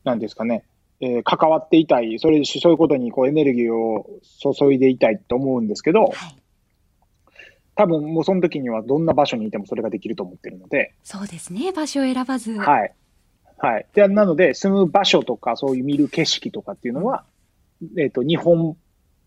[0.04, 0.64] う、なんですかね、
[1.05, 4.09] えー関わっていたい、それそういうことにこうエネルギーを
[4.57, 6.37] 注いでいたいと思うんですけど、はい。
[7.77, 11.73] 多分もうその時にはどんな場所にいてもそれができると思ってるので、そうですね。
[11.73, 12.53] 場所を選ばず。
[12.53, 12.95] はい。
[13.59, 13.87] はい。
[13.95, 17.25] で、なので、住む場所とか、そういう見る景色とかっていうのは、
[17.99, 18.77] えっ、と、日本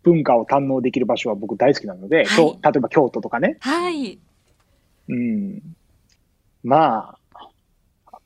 [0.03, 3.57] 文化を堪能できる場所は僕大好きなので、はい京例えば京都とかね。
[3.59, 4.19] はい。
[5.09, 5.61] うん。
[6.63, 7.19] まあ、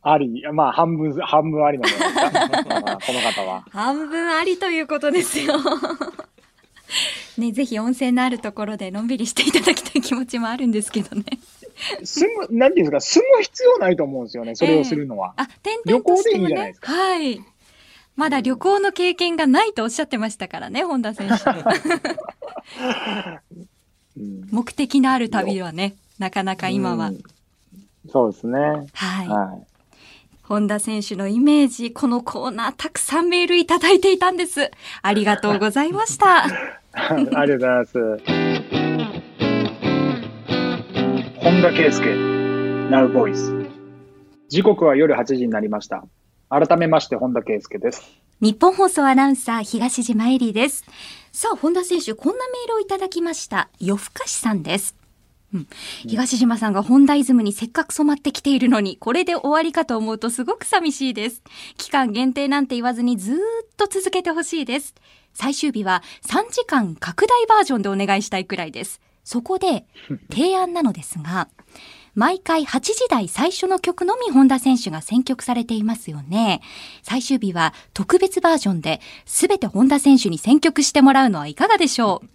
[0.03, 2.81] あり、まあ、半分、半分ありなんじゃないですか。
[2.81, 3.65] ま あこの方は。
[3.71, 5.59] 半分ありということですよ。
[7.37, 11.23] ね、ぜひ温泉のあるところでのんびりしていただきたい気持ちもあるんですけどね。
[12.03, 15.33] 住む、なんていうんですか、住む必要ないと思うんですよね、それをするのは。
[15.37, 16.81] あ、点々としてもね旅行でいいんじゃないです。
[16.81, 17.41] かはい。
[18.15, 21.33] まだ旅行の経験がないとおっしゃってましたからね、本田選手。
[24.17, 27.09] うん目的のある旅ではね、なかなか今は。
[27.09, 27.23] うん
[28.09, 28.59] そうですね。
[28.93, 29.27] はい。
[29.27, 29.70] はい。
[30.51, 34.69] 本田選手のイメージ、このコーナーたくさんメールいただいていたんです。
[35.01, 36.43] ありがとうございました。
[36.91, 37.99] ありがとうございます。
[41.37, 43.69] 本田圭佑、Now Voice。
[44.49, 46.03] 時刻は夜8時になりました。
[46.49, 48.11] 改めまして本田圭佑です。
[48.41, 50.83] 日本放送アナウンサー東島えりです。
[51.31, 53.69] さあ、本田選手、こんなメールをいただきました。
[53.79, 55.00] 夜更かしさんです。
[55.53, 55.67] うん、
[56.07, 61.43] 東島さんが本田イズムにせっかく染まってきているのに、これで終わりかと思うとすごく寂しいです。
[61.77, 63.37] 期間限定なんて言わずにずっ
[63.75, 64.95] と続けてほしいです。
[65.33, 69.01] 最終日は3時間拡大バージョンでお願いしたいくらいです。
[69.23, 69.85] そこで
[70.29, 71.47] 提案なのですが、
[72.15, 76.61] 毎回8時台最初の曲のみ本田選手が選曲されていますよね。
[77.03, 82.27] 最終日は特別バージョンで全て本田選手に選曲してもらうのはいかがでしょう？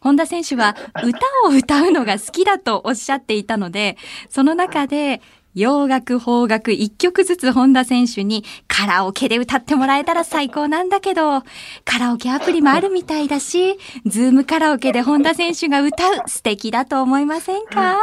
[0.00, 3.96] 本田選手は歌を歌うのが好きだとおっしゃっていたので、
[4.28, 5.20] その中で
[5.54, 11.42] 洋楽、邦楽一曲ずつ本田選手にカラオケで歌ってもらえたら最高なんだけど、
[11.84, 17.98] カラオケアプリもあるみたいだし、ズームカラオケで本田選手が歌う素敵だと思いませんか、あ、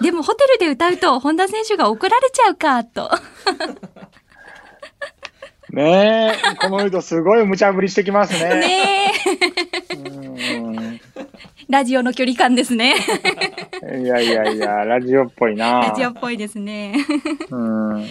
[0.00, 3.10] でもホテルで歌うと本田選手が怒られちゃうか、と。
[5.72, 8.60] ねえ、この人すごい無茶ぶりしてきますね。
[8.60, 9.12] ね
[9.96, 11.00] うん
[11.68, 12.94] ラジオの距離感ですね。
[13.82, 15.80] いやいやいや、ラジオっぽいな。
[15.88, 16.94] ラジオっぽいですね。
[17.50, 18.02] うん。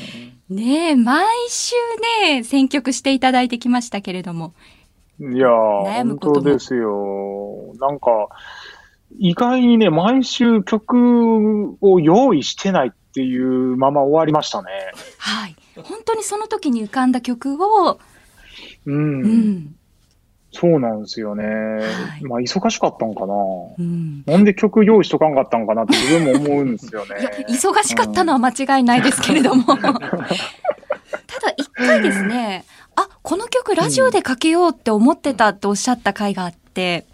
[0.49, 1.75] ねえ、毎週
[2.25, 4.53] ね、選曲していただいてきましたけれども。
[5.19, 7.75] いや本当ですよ。
[7.79, 8.29] なんか、
[9.19, 14.69] 意外にね、毎週曲を用意してないっていうまま終わりましたね。
[15.19, 15.55] はい。
[15.81, 17.99] 本当にその時に浮かんだ曲を、
[18.85, 19.21] うん。
[19.21, 19.75] うん。
[20.53, 21.43] そうなんですよね。
[22.19, 23.33] いまあ、忙しかったんかな。
[23.79, 24.23] うん。
[24.25, 27.23] なんで曲用意しとかんかったんかなって自分も思うんですよねい。
[27.23, 29.63] や、忙しかったのは間違いないですけれども。
[29.77, 32.65] ただ一回ですね、
[32.95, 37.05] あ、この曲ラジオでかけようって思ってたっておっしゃった回があって、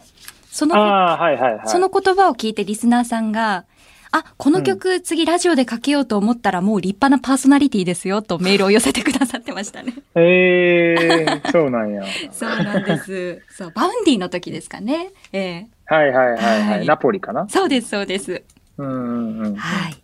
[0.50, 1.68] その、はいはいはい。
[1.68, 3.66] その言葉を聞いてリスナーさんが、
[4.12, 9.94] あ、この曲、次ラジオでかけようと思ったらもう立派なパーソナリティですよと メールを寄せてくださってましたね。
[10.16, 12.04] ええー、そうなんや。
[12.32, 13.42] そうなんです。
[13.50, 15.12] そう、バウンディの時ですかね。
[15.34, 16.72] ええはいはいはいは。
[16.72, 17.48] はいいナポリかな？
[17.50, 18.44] そうです、そうです。
[18.78, 19.56] うんうんうん。
[19.56, 19.96] はい。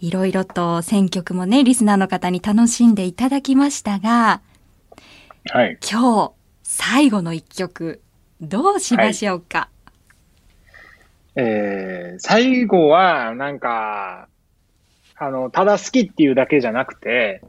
[0.00, 4.40] いろいろと選曲もね、リスナーの方に楽しんでいただきましたが、
[5.50, 5.78] はい。
[5.90, 8.00] 今日、最後の一曲、
[8.40, 9.68] どうしましょうか？
[11.36, 14.28] えー、最後は、なんか、
[15.16, 17.42] あの、ただ好きっていうだけじゃなくて、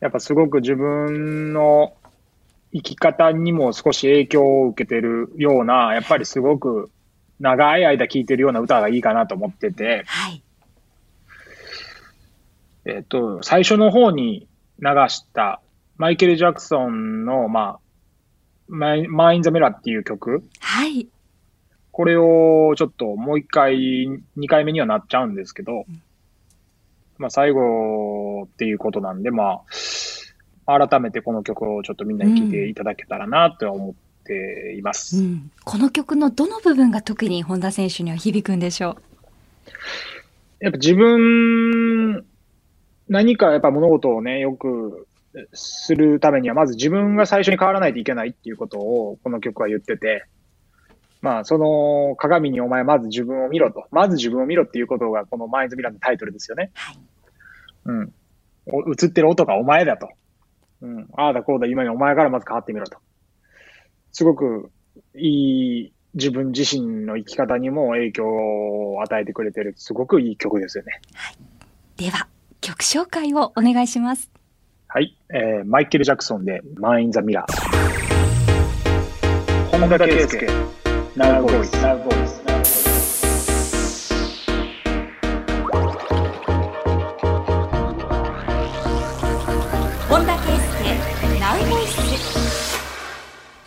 [0.00, 1.94] やっぱすごく自分の
[2.72, 6.90] 生き方にも少し影響を受けてるような、やっぱりすごく
[7.40, 10.42] 長い間聴いてるような歌がいいかなと思ってて、はい。
[12.84, 14.46] えっ、と、最初の方に
[14.80, 15.60] 流した
[15.96, 17.78] マイケル・ジャクソンの、まあ、
[18.68, 21.08] マイマイン・ザ・メラっていう曲、はい。
[21.96, 24.06] これをちょっともう一回、
[24.36, 25.86] 二回目にはなっちゃうんですけど、
[27.16, 29.62] まあ最後っていうことなんで、ま
[30.66, 35.16] あ、改めてこの曲をちょっとみんなに聴いていただけたらなと思っています。
[35.16, 35.50] うん。
[35.64, 38.98] この曲のどの部分が特に本田選手には響くんでしょ
[40.60, 40.64] う？
[40.64, 42.26] やっぱ自分、
[43.08, 45.06] 何かやっぱ物事をね、よく
[45.54, 50.26] するためには、まず自分が最初に変わらないといけないっていうことを、この曲は言ってて、
[51.22, 53.86] まあ、その鏡にお前まず自分を見ろと。
[53.90, 56.70] まず自分を見ろっていうことが、このマインズミラーのタイトルですよね。
[56.74, 56.98] はい。
[57.86, 58.12] うん。
[58.66, 60.08] お映ってる音がお前だと。
[60.82, 61.08] うん。
[61.16, 62.98] ああだこうだ、今にお前からまず変わってみろと。
[64.12, 64.70] すごく
[65.14, 71.00] いい自分自身の生き方にも影響を与えてくれてる、すごくいい曲ですよね。
[71.96, 72.28] では、
[72.60, 74.30] 曲紹介をお願いします。
[74.88, 75.18] はい。
[75.28, 78.16] えー、マイケル・ジャクソンで、マイン・ザ・ミラー。
[79.70, 80.46] 本田圭佑、
[81.16, 81.72] ナウボイス。
[81.80, 82.42] ナウボイス。
[90.10, 92.78] 本田圭佑、ナウボイス。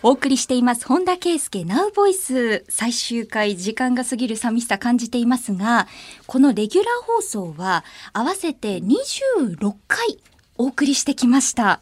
[0.04, 2.64] お送りしています、本田圭佑、ナウボイス。
[2.68, 5.88] 最終回、時間が過ぎる寂しさ感じていますが、
[6.28, 7.82] このレギュラー放送は、
[8.12, 10.20] 合わせて26回
[10.56, 11.80] お送りしてきました。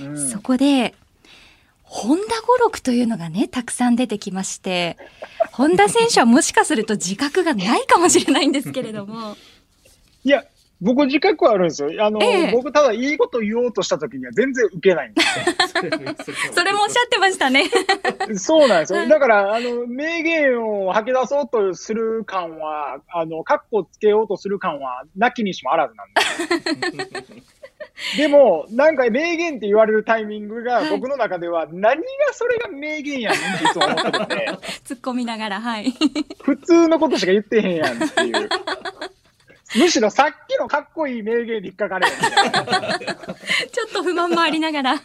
[0.00, 0.96] うんそこで、
[1.90, 4.98] 本田語録というのがね、たくさん出てきまして、
[5.52, 9.36] 本田選手はもしかすると自覚がないかもしれないんですけれども、
[10.22, 10.44] いや、
[10.80, 11.90] 僕自覚はあるんですよ。
[12.04, 15.32] あの、ええ僕ただいいこと言おうとした時には全然受けないんです
[16.54, 17.64] それもおっしゃってましたね。
[17.64, 17.68] よ。
[18.38, 19.00] そうなんですよ。
[19.00, 27.36] はいだから、あの、名言を吐き出そうとする感は、あの、カッコつけようとする感は、なきにしもあらずなんですよ。
[28.16, 34.50] でも、なんか名言って言われるタイミングがはい僕の中では、何がそれが名言やねんっていつも思ってて、
[34.86, 35.92] 突っ込みながら、はい。
[36.42, 38.48] 普通のことしか言ってへんやんっていう。
[39.76, 42.64] むしろさっきのかっこいい名言に引っかかれよみたいな。
[43.70, 45.02] ちょっと不満もありながら。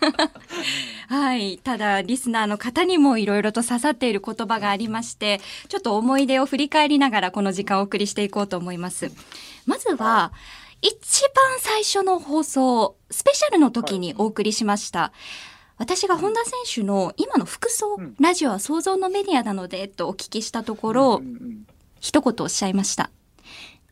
[1.10, 1.60] はい。
[1.62, 9.12] ただ、リスナーの方にもいろいろと刺さっている言葉がありまして、ちょっと思い出を振り返りながらこの時間をお送りしていこうと思います。
[9.66, 10.32] まずは、
[10.84, 15.14] 一番最初の放送、スペシャルの時にお送りしました。
[15.78, 21.66] 私が本田選手の今の服装、うんラジオは想像のメディアなので、とお聞きしたところ、うんうん
[22.02, 23.12] 一言おっしゃいました。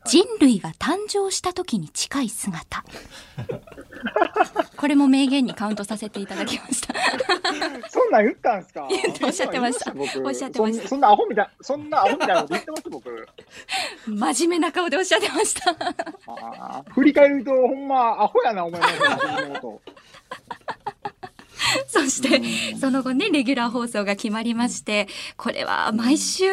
[0.05, 2.83] 人類が誕生した時に近い姿。
[4.75, 6.93] これも名言にカウントさせていただきました。
[7.89, 8.87] そんなん言ったんすか？
[8.89, 13.27] 言っておっしゃってましたそんなん言いおっしゃってましたそんそんなアホみたい、そんなアホみたいなこと言ってます僕。
[14.07, 16.83] 真面目な顔でおっしゃってました。
[16.89, 19.81] 振り返ると、ほんま、アホやな、思いますよ、自分のこ
[21.87, 25.07] そして、その後ね、レギュラー放送が決まりまして、
[25.37, 26.45] これは毎週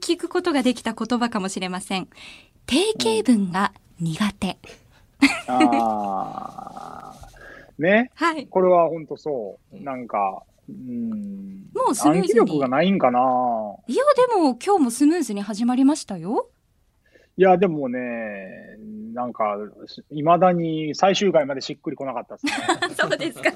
[0.00, 2.08] 聞くことができた言葉かもしれません。
[2.66, 4.58] 定型文が苦手。
[5.46, 5.52] と。
[5.52, 8.10] あーね？
[8.14, 8.46] はい。
[8.46, 9.82] これは本当そう。
[9.82, 11.70] なんか、うん。
[11.74, 13.20] もうスムーズに暗記力がないんかな。
[13.86, 16.48] いや、でも今日もスムーズに始まりましたよ。
[17.36, 17.98] いや、でもね、
[19.14, 19.56] なんか、
[20.10, 22.52] いまだに最終回までしっくりこなかったですね。
[22.98, 23.50] そうですか。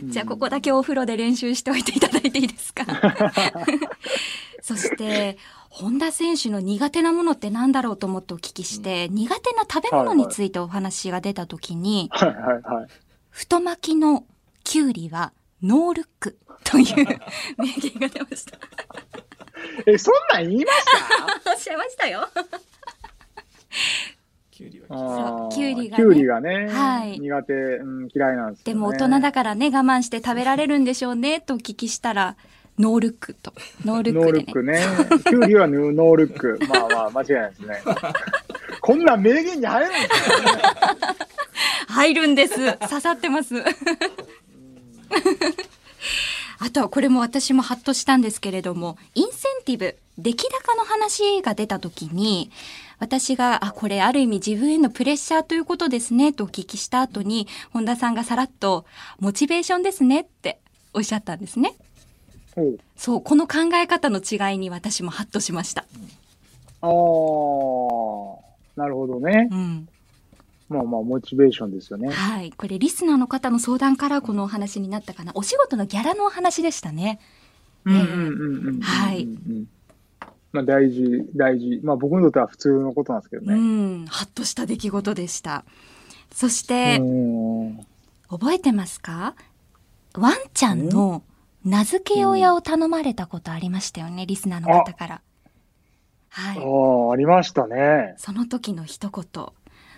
[0.00, 2.84] うんじゃあ、ここだけお風呂で練習しておいていただいていいですか？
[4.62, 5.38] そして、
[5.70, 12.86] 本田選手の苦手なものって何だろうと思ってお聞きして、苦手な食べ物についてお話が出たときに、はいはいはい。
[13.30, 14.24] 太巻きの
[14.62, 16.86] キュウリはノールックという
[17.58, 18.58] 名言が出ました。
[19.86, 20.78] え、そんなん言いまし
[21.44, 21.50] た？
[21.52, 22.28] おっしゃいましたよ。
[24.56, 28.72] キュウリはあーキュウリがねキュウリがね、はい苦手、うん、嫌いなんですよ、ね。
[28.72, 32.36] でも大人だからね、我慢して食べられるんでしょうね、 とお聞きしたら、
[32.78, 33.52] ノールックと。
[33.84, 34.78] ノールッノークでね。
[34.78, 35.22] ルックね。
[35.24, 36.58] キュウリはノールック。
[36.68, 37.82] まあまあ、間違いないですね。
[38.80, 41.06] こんなん名言に入るんですか
[41.88, 42.78] 入るんです。
[42.78, 43.56] 刺さってます。
[46.58, 52.50] あとはこれも私もハッとしたんですけれども、インセンティブ、出来高の話が出た時に、
[52.98, 58.86] 私が、あ、これある意味自分へのプレッシャーということですね、とお聞きした後に、本田さんがさらっと、
[59.18, 60.60] モチベーションですねって
[60.94, 61.74] おっしゃったんですね。
[62.56, 65.84] おうそう、この考え方の違いに私もハッとしました。
[66.80, 66.90] あー、
[68.76, 69.54] なるほどねう。
[69.54, 69.88] ん。
[70.68, 72.08] まあまあ、モチベーションですよね。
[72.08, 72.50] はい。
[72.52, 75.32] これリスナーの方の相談からこのお話になったかな。
[75.34, 77.20] お仕事のギャラのお話でしたね。
[77.84, 78.80] うんうんうんうんうん。
[78.80, 79.68] はいうん
[80.56, 81.80] まあ、大事、大事。
[81.84, 84.02] まあ、僕にとっては普通のことなんですけどうね。
[84.02, 84.06] ん。
[84.06, 85.64] ハッとした出来事でした。
[86.32, 87.86] そして、うん
[88.28, 89.36] 覚えてますか？
[90.14, 91.22] ワンちゃんの
[91.64, 95.22] 名付け親を頼まれたことありましたよね、リスナーの方から。
[96.30, 96.58] はい。
[96.58, 98.16] ああ、ありましたね。
[98.18, 99.46] その時の一言。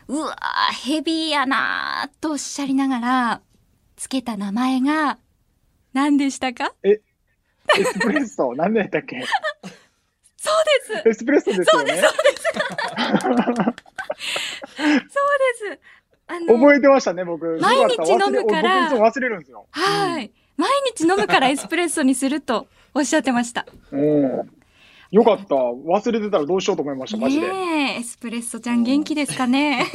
[0.08, 3.40] うわーヘビーやなーとおっしゃりながら、
[3.96, 5.16] つけた名前が、
[5.94, 6.74] 何でしたか？
[6.82, 7.00] エ
[7.82, 9.24] スプレッソ、何でやったっけ？
[10.40, 10.54] そう
[10.94, 11.92] ですエスプレッソですよね。
[11.92, 12.36] そうで
[15.74, 15.80] す
[16.28, 17.58] あの、覚えてましたね、僕。
[17.60, 19.66] 毎日飲むから僕い忘れるんですよ。
[19.70, 20.30] はい。
[20.56, 23.66] 毎日飲むからエスプレッソにするとおっしゃってました。
[23.90, 24.50] うん。
[25.10, 25.54] よかった。
[25.54, 27.48] 忘れてたらどうしようと思いました、マジで。
[27.48, 29.86] ねえ、エスプレッソちゃん元気ですかね。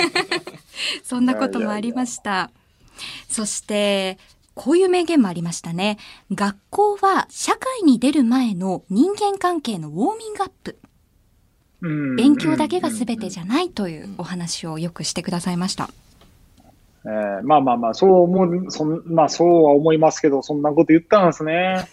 [1.03, 2.49] そんなこともありました。
[3.29, 4.17] そして、
[4.55, 5.97] こういう名言もありましたね。
[6.31, 10.77] 学校は社会に出る前の人間関係のウォーミングアップ。
[11.81, 15.89] うん勉強だけが全てじゃないというお話をよくしてくださいました。
[17.05, 21.85] えーまあまあまあ、そう思う、そんまあそうは思いますけど、そんなこと言ったんですね。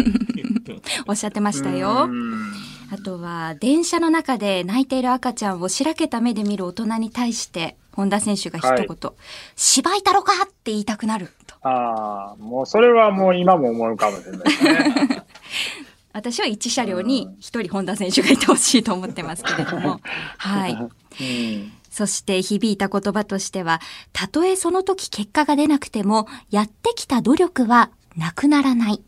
[1.08, 2.08] おっしゃってましたよ。
[2.10, 9.12] うんあとは、電車の中で泣いている赤ちゃんをしらけた目で見る大人に対して、本田選手が一言、は
[9.56, 10.32] 芝居太郎か？
[10.44, 11.56] って言いたくなると。
[11.62, 15.22] ああ、もうそれはもう今も思うかもしれないですね。
[16.12, 20.00] 私は一車両に一人本田選手がいてほしいと思ってますけれども。
[20.38, 20.72] はい。
[20.72, 23.80] うんそして響いた言葉としては、
[24.12, 29.00] たとえその時結果が出なくても、やってきた努力はなくならない。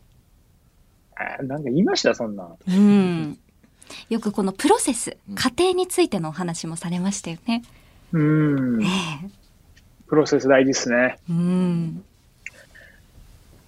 [1.17, 2.47] あーなんか言いました、そんな。
[2.65, 3.37] うん。
[4.09, 7.63] よくこのプロセス、過程についてのお話もされましたよね。
[8.13, 8.87] うんえ。
[9.25, 9.29] え
[10.07, 11.19] プロセス大事ですね。
[11.29, 12.03] うん。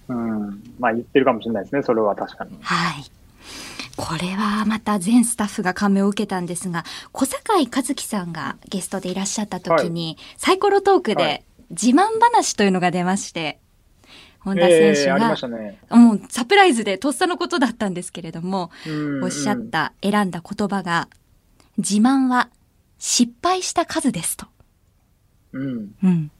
[0.08, 0.62] うん。
[0.78, 2.58] まあ言ってるかもしれないですね、それは確かに。
[2.62, 3.10] はい。
[3.96, 13.58] これはまた全スタッフが感銘を受けたんですが、小坂井和樹さんがゲストでいらっしゃった時に、サイコロトークはでい自慢話というのが出まして、
[14.40, 15.78] 本田選手が、ましたね。
[15.90, 21.08] もうサプライズでとっさのことだったんですけれども、うんおっしゃった、選んだ言葉が、
[21.76, 22.48] 自慢は
[23.00, 24.46] 失敗した数ですと。
[25.52, 25.94] うん。
[26.04, 26.30] うん。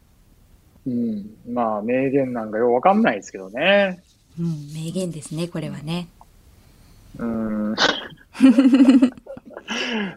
[0.87, 1.27] うん。
[1.49, 4.03] まあ、名言なんかようわかんないですけどね。
[4.39, 6.09] うん、名言ですね、これはね。
[7.19, 7.75] うん。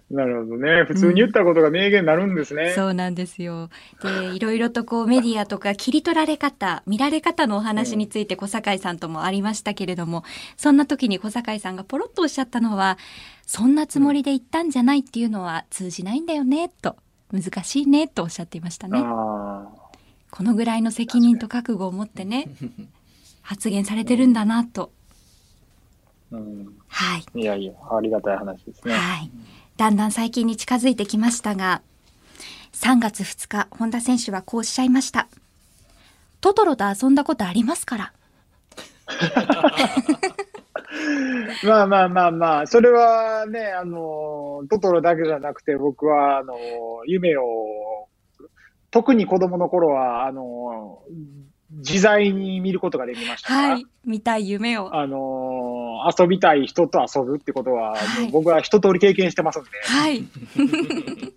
[0.10, 0.84] なるほどね。
[0.86, 2.72] 普通に言ったことが名言になるんですね。
[2.74, 3.70] そうなんですよ。
[4.02, 10.24] で、いろいろとこうメディアとか切り取られ方、見られ方のお話について小坂井さんともありましたけれども、
[10.58, 12.98] そんな時に小坂井さんがポロッとおっしゃったのは、
[13.46, 16.96] そんなつもりで言ったんじゃないっていうのは通じないんだよね、と。
[17.32, 19.00] 難しいね、とおっしゃっていましたね。
[19.04, 19.68] あ
[20.32, 22.50] このぐらいの責任と覚悟を持ってね、
[23.42, 24.92] 発言されてるんだな、と。
[26.38, 26.74] ーうん。
[26.88, 27.40] はい。
[27.40, 28.94] いやいや、ありがたい話ですね。
[28.94, 29.32] はい。
[29.78, 31.82] だんだん最近に近づいてきましたが、
[32.74, 35.28] 3月2日、本田選手はこうおっしゃいました。
[36.42, 38.14] トトロと遊んだことありますから。
[41.64, 46.56] まあまあまあまあ、それはね、あの、トトロだけじゃなくて、僕は、あの、
[47.06, 48.08] 夢を、
[48.92, 51.02] 特に子供の頃は、あの、
[51.78, 53.86] 自在に見ることができましたはい。
[54.06, 54.96] 見たい夢を。
[54.96, 60.24] あの、遊びたい人と遊ぶってことは、はいもう僕は一通り経験してますんで、はい。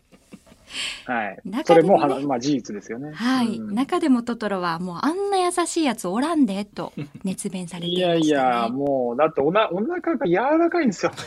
[1.07, 1.39] はい。
[1.45, 3.13] ねそれもは、まあ事実ですよね。
[3.15, 3.57] はい。
[3.57, 6.93] うん中でもトトロはもうあんな優しいやつおらんで、と
[7.25, 8.19] 熱弁されていました、ね。
[8.21, 11.13] いやいや、もう、だっておな、お腹が柔らかいんですよ。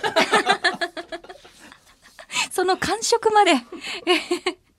[2.51, 3.53] その感触まで。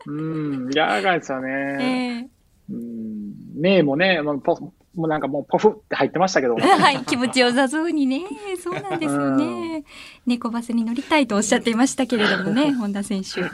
[0.07, 2.29] うん、柔らかいですよえね。
[2.37, 2.40] ー
[2.71, 8.23] うん、目もね、もうポもうなんかもうポフって入ってましたけど、 はい、気持ちよさそうにね。
[8.61, 9.85] そうなんですよね。
[10.27, 13.45] 猫バスに乗りたいとおっしゃっていましたけれどもね、 本田選手。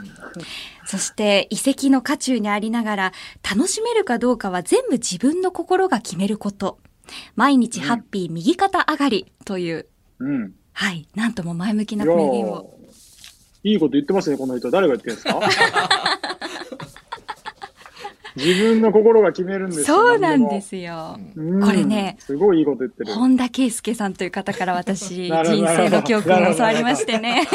[0.85, 3.13] そして、遺跡の渦中にありながら、
[3.47, 6.79] 楽しめるかどうかは全部自分の心が決めること。
[7.35, 9.85] 毎日ハッピー右肩上がりという、
[10.19, 10.53] うん。
[10.73, 12.73] はい、なんとも前向きいな名言を。
[13.63, 14.71] いいこと言ってますね、この人。
[14.71, 16.16] 誰が言ってるんですか？
[18.37, 20.61] 自分の心が決めるんですよそうなんで。
[20.61, 21.19] すよ。
[21.35, 23.13] うんこれねすごいいいこと言ってる。
[23.13, 27.47] 本田圭佑さんという方から私、 人生の教訓を教わりましてね。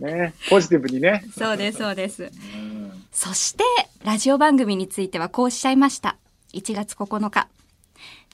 [0.00, 1.24] え ね、ポジティブにね。
[1.26, 2.24] ーそうです、そうです。
[2.24, 2.76] うん
[3.16, 3.64] そして、
[4.04, 6.18] ラジオ番組についてはこうおっしゃいました。
[6.52, 7.48] 1月9日。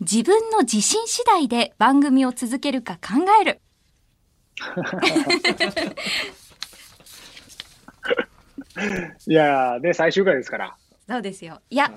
[0.01, 3.61] 自分の自信次第で番組を続けるか考える。
[9.27, 10.77] いやー、で、最終回ですから。
[11.09, 11.61] そうですよ。
[11.71, 11.93] いや、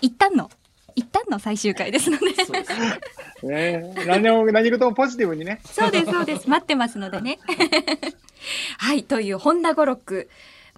[0.00, 0.50] 一旦の、
[0.94, 2.26] 一旦の最終回ですので。
[3.42, 3.78] ね。
[3.78, 5.60] ね、何でも、何事もポジティブにね。
[5.64, 6.48] そうです、そうです。
[6.48, 7.38] 待ってますのでね。
[8.78, 10.28] はい、という本田語録。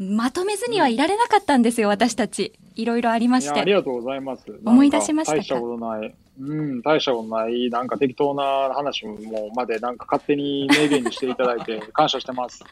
[0.00, 2.52] まとめずにはいられなかったんですよ、私たち。
[2.76, 3.72] いろいろありまいや、ありして。
[3.72, 4.44] がとうございます。
[4.64, 6.14] 思い出しました大したことない。
[6.40, 9.18] うん、大したことない、なんか適当な話も
[9.56, 12.64] まで、なんか勝手に名言にしていただいて、 感謝してます。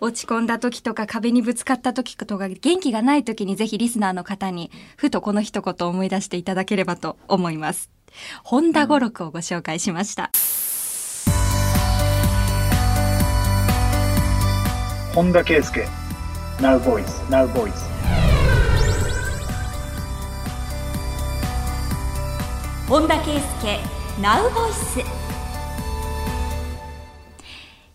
[0.00, 7.90] 落ち込んだ時とか壁にぶつかった時とか元気がない時にぜひリスナーの方にふとこの一言を思い出していただければと思います。
[8.44, 10.30] 本田語録をご紹介しました。
[15.14, 15.84] 本田圭佑、
[16.60, 17.95] Now Voice, Now Voice。
[22.88, 23.80] 本田圭佑
[24.20, 25.04] Now Voice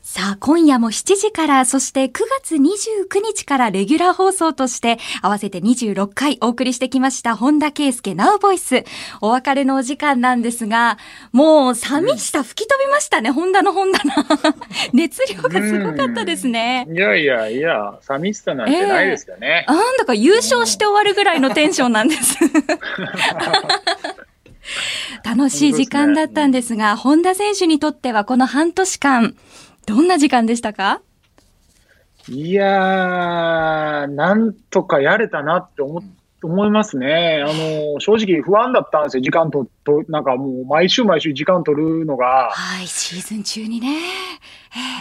[0.02, 2.12] さあ、今夜も7時から、そして9
[2.42, 8.86] 月29日からレギュラー放送として、合わせて26回お送りしてきました、本田圭佑 Now Voice。
[9.22, 10.98] お別れのお時間なんですが、
[11.32, 14.14] もう寂しさ吹き飛びましたね、本田の本棚。
[14.92, 16.86] 熱量がすごかったですね。
[16.92, 19.64] いやいやいや、寂しさなんてないですよね。
[19.70, 22.36] なんだか優勝して終わるぐらいのテンションなんです。
[25.26, 29.36] 楽しい時間だったんですが、本田選手にとってはこの半年間、
[29.86, 31.02] どんな時間でしたか？
[32.28, 36.04] いやー、なんとかやれたなって思
[36.44, 37.44] 思いますね。
[37.46, 39.22] あの、正直不安だったんですよ。
[39.24, 44.00] 時間と、と、なんかもう毎週毎週時間取るのが、はい、シーズン中にね。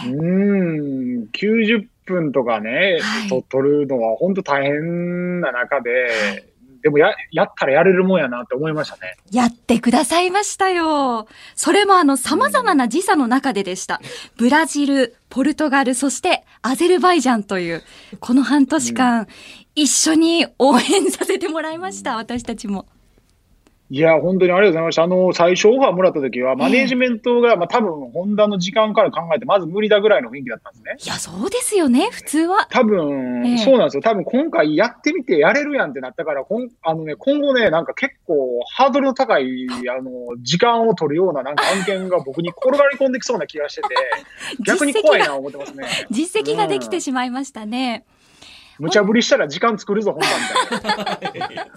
[0.05, 3.27] うーん、90分とかね、はい。
[3.27, 6.50] と取るのは本当大変な中で、
[6.81, 9.15] でもや、やったらやれるもんやなって思いましたね。
[9.31, 11.27] やってくださいましたよ。
[11.55, 14.01] それもあの様々な時差の中ででした。
[14.37, 17.83] ブラジル、ポルトガル、そしてアゼルバイジャンという、
[18.19, 19.27] この半年間、
[19.75, 22.85] 一緒に応援させてもらいました、私たちも。
[23.93, 25.03] いや、本当にありがとうございました。
[25.03, 30.95] あの、最初オファーもらった時は、マネージメントが、まあ多分、ホンダの時間から考えて、まず無理だぐらいの雰囲気だったんですね。
[30.97, 32.67] いや、そうですよね、普通は。
[32.71, 34.01] 多分、ええそうなんですよ。
[34.01, 43.89] 多分今回やってみてやれるやんってなったから、こんあのね、今後ね、なんか結構ハードルの高い、 あの、時間を取るようななんか案件が僕に転がり込んできそうな気がしてて、
[44.65, 45.83] 逆に怖いな思ってますね。
[46.09, 48.05] 実績ができてしまいましたね。
[48.81, 51.67] 無茶ぶりしたら時間作るぞ、本番みたいな。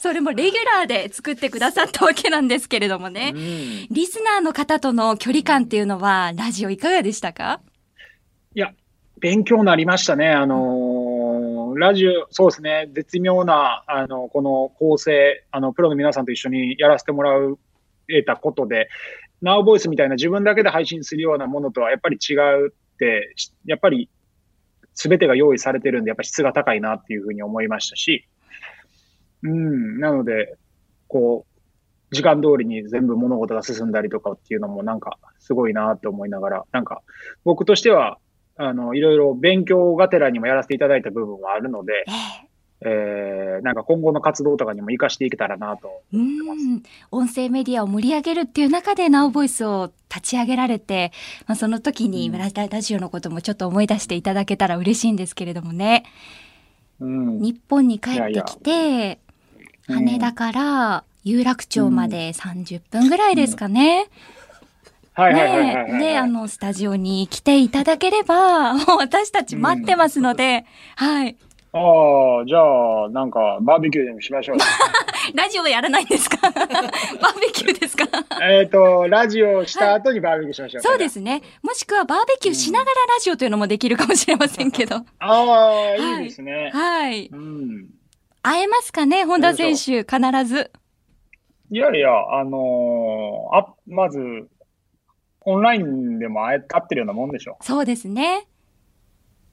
[0.00, 3.32] それもレギュラーで作ってくださったわけなんですけれどもね。
[3.34, 7.60] うんリスナーの方との距離感っていうのは、ラジオいかがでしたか？
[8.54, 8.72] いや、
[9.20, 10.30] 勉強になりましたね。
[10.30, 17.58] あのーラジオ、そうですね、絶妙な、あの、この構成、あの、プロの皆さんと一緒にやらせてもらう、
[18.08, 18.88] 得たことで、
[19.42, 24.08] ナウボイスみたいな自分だけで配信するようなものとはやっぱり違うって、しやっぱり
[24.96, 28.26] 全てが用意されてるんで、やっぱ質が高いなっていうふうに思いましたし、
[29.42, 30.56] うん、なので、
[31.06, 37.02] こう、時間通りに全部物事が進んだりとかっていうのもなんかすごいなって思いながら、なんか
[37.44, 38.18] 僕としては、
[38.56, 42.04] あの、いろいろ勉強がてらにもやらせていただいた部分はあるので、
[42.82, 46.02] えええー、なんか今後の活動とかにも活かしていけたらなと。
[46.12, 46.82] うん。
[47.10, 51.12] 音声メディアを盛り上げるっていう中で、ナウボイスを立ち上げられて、
[51.46, 56.04] まあ、その時にうんララジオのこともちょっと思い出していただけたら嬉しいんですけれどもね。
[57.00, 57.40] うん。
[57.40, 59.26] 日本に帰ってきて、うん
[59.88, 64.08] 羽田から有楽町まで30分ぐらいですかね。
[65.16, 70.66] ねで、あの、スタジオに来ていただければ、もう私たち待ってますので、
[70.96, 71.36] はい。
[71.78, 74.56] ああ、じゃあ、なんか、バーベキューでもしましょう。
[75.34, 76.36] ラジオやらないんですか？
[76.50, 78.04] バーベキューですか？
[78.42, 80.82] えっと、ラジオした後にバーベキューしましょう。
[80.82, 81.42] そうですね。
[81.62, 84.96] もしくはバーベキューしながらラジオというのもできるかもしれませんけど。
[84.96, 86.70] ああ、はいいいですね。
[86.72, 87.26] はい。
[87.32, 87.86] うん。
[88.42, 89.24] 会えますかね？
[89.24, 90.70] 本田選手、必ず。
[91.72, 94.20] いやいや、あのーあ、まず、
[95.40, 97.56] オンラインでも会え会ってるようなもんでしょ。
[97.60, 98.46] そうですね。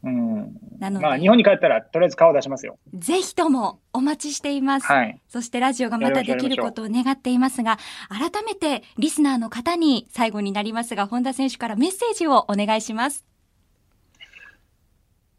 [0.04, 0.58] うん。
[0.80, 2.78] なので、まあ、日本に帰ったら、とりあえず顔出しますよ。
[2.94, 4.88] ぜひともお待ちしています。
[4.88, 5.20] はい。
[5.30, 7.78] そしてラジオがまたできることを願っていますが、
[8.10, 13.26] 改めてリスナーの方に最後になりますが、本田選手からメッセージをお願いします。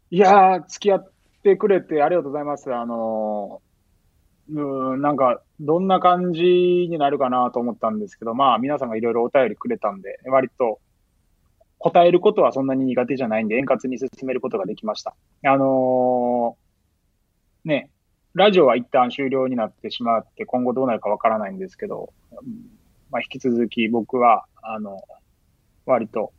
[0.09, 1.11] いやー、付き合っ
[1.43, 2.73] てくれてありがとうございます。
[2.73, 4.61] あのー、
[4.93, 10.79] うん、なんか、どんな感じになるかなと思ったんですけど、まあ、皆さんがいろいろお便りくれたんで、割と、
[11.85, 15.13] 答えることはそんなに苦手じゃないんで、円滑に進めることができました。
[15.43, 17.91] あのーね、
[18.33, 22.11] ラジオは一旦終了になってしまって、今後どうなるかわからないんですけど、
[23.11, 25.03] まあ、引き続き僕は、あの、
[25.85, 26.33] 割と、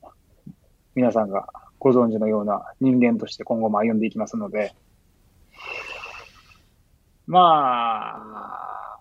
[0.97, 1.47] 皆さんが
[1.79, 4.75] ご存知のような人間として今後も歩んでいきますので、
[7.29, 8.96] まあ、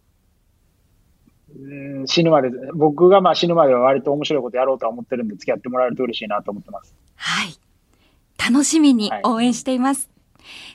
[1.57, 6.93] うん死ぬまで、僕がまあ死ぬまでは割と面白いことやろうとは思ってるんで、付き合ってもらえると嬉しいなと思ってます。
[7.15, 7.55] はい。
[8.37, 10.09] 楽しみに応援しています。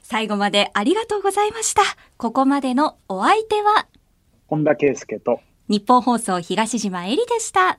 [0.02, 1.82] 最後までありがとうございました。
[2.16, 3.86] ここまでのお相手は、
[4.48, 7.78] 本田圭佑と、日本放送東島えりでした。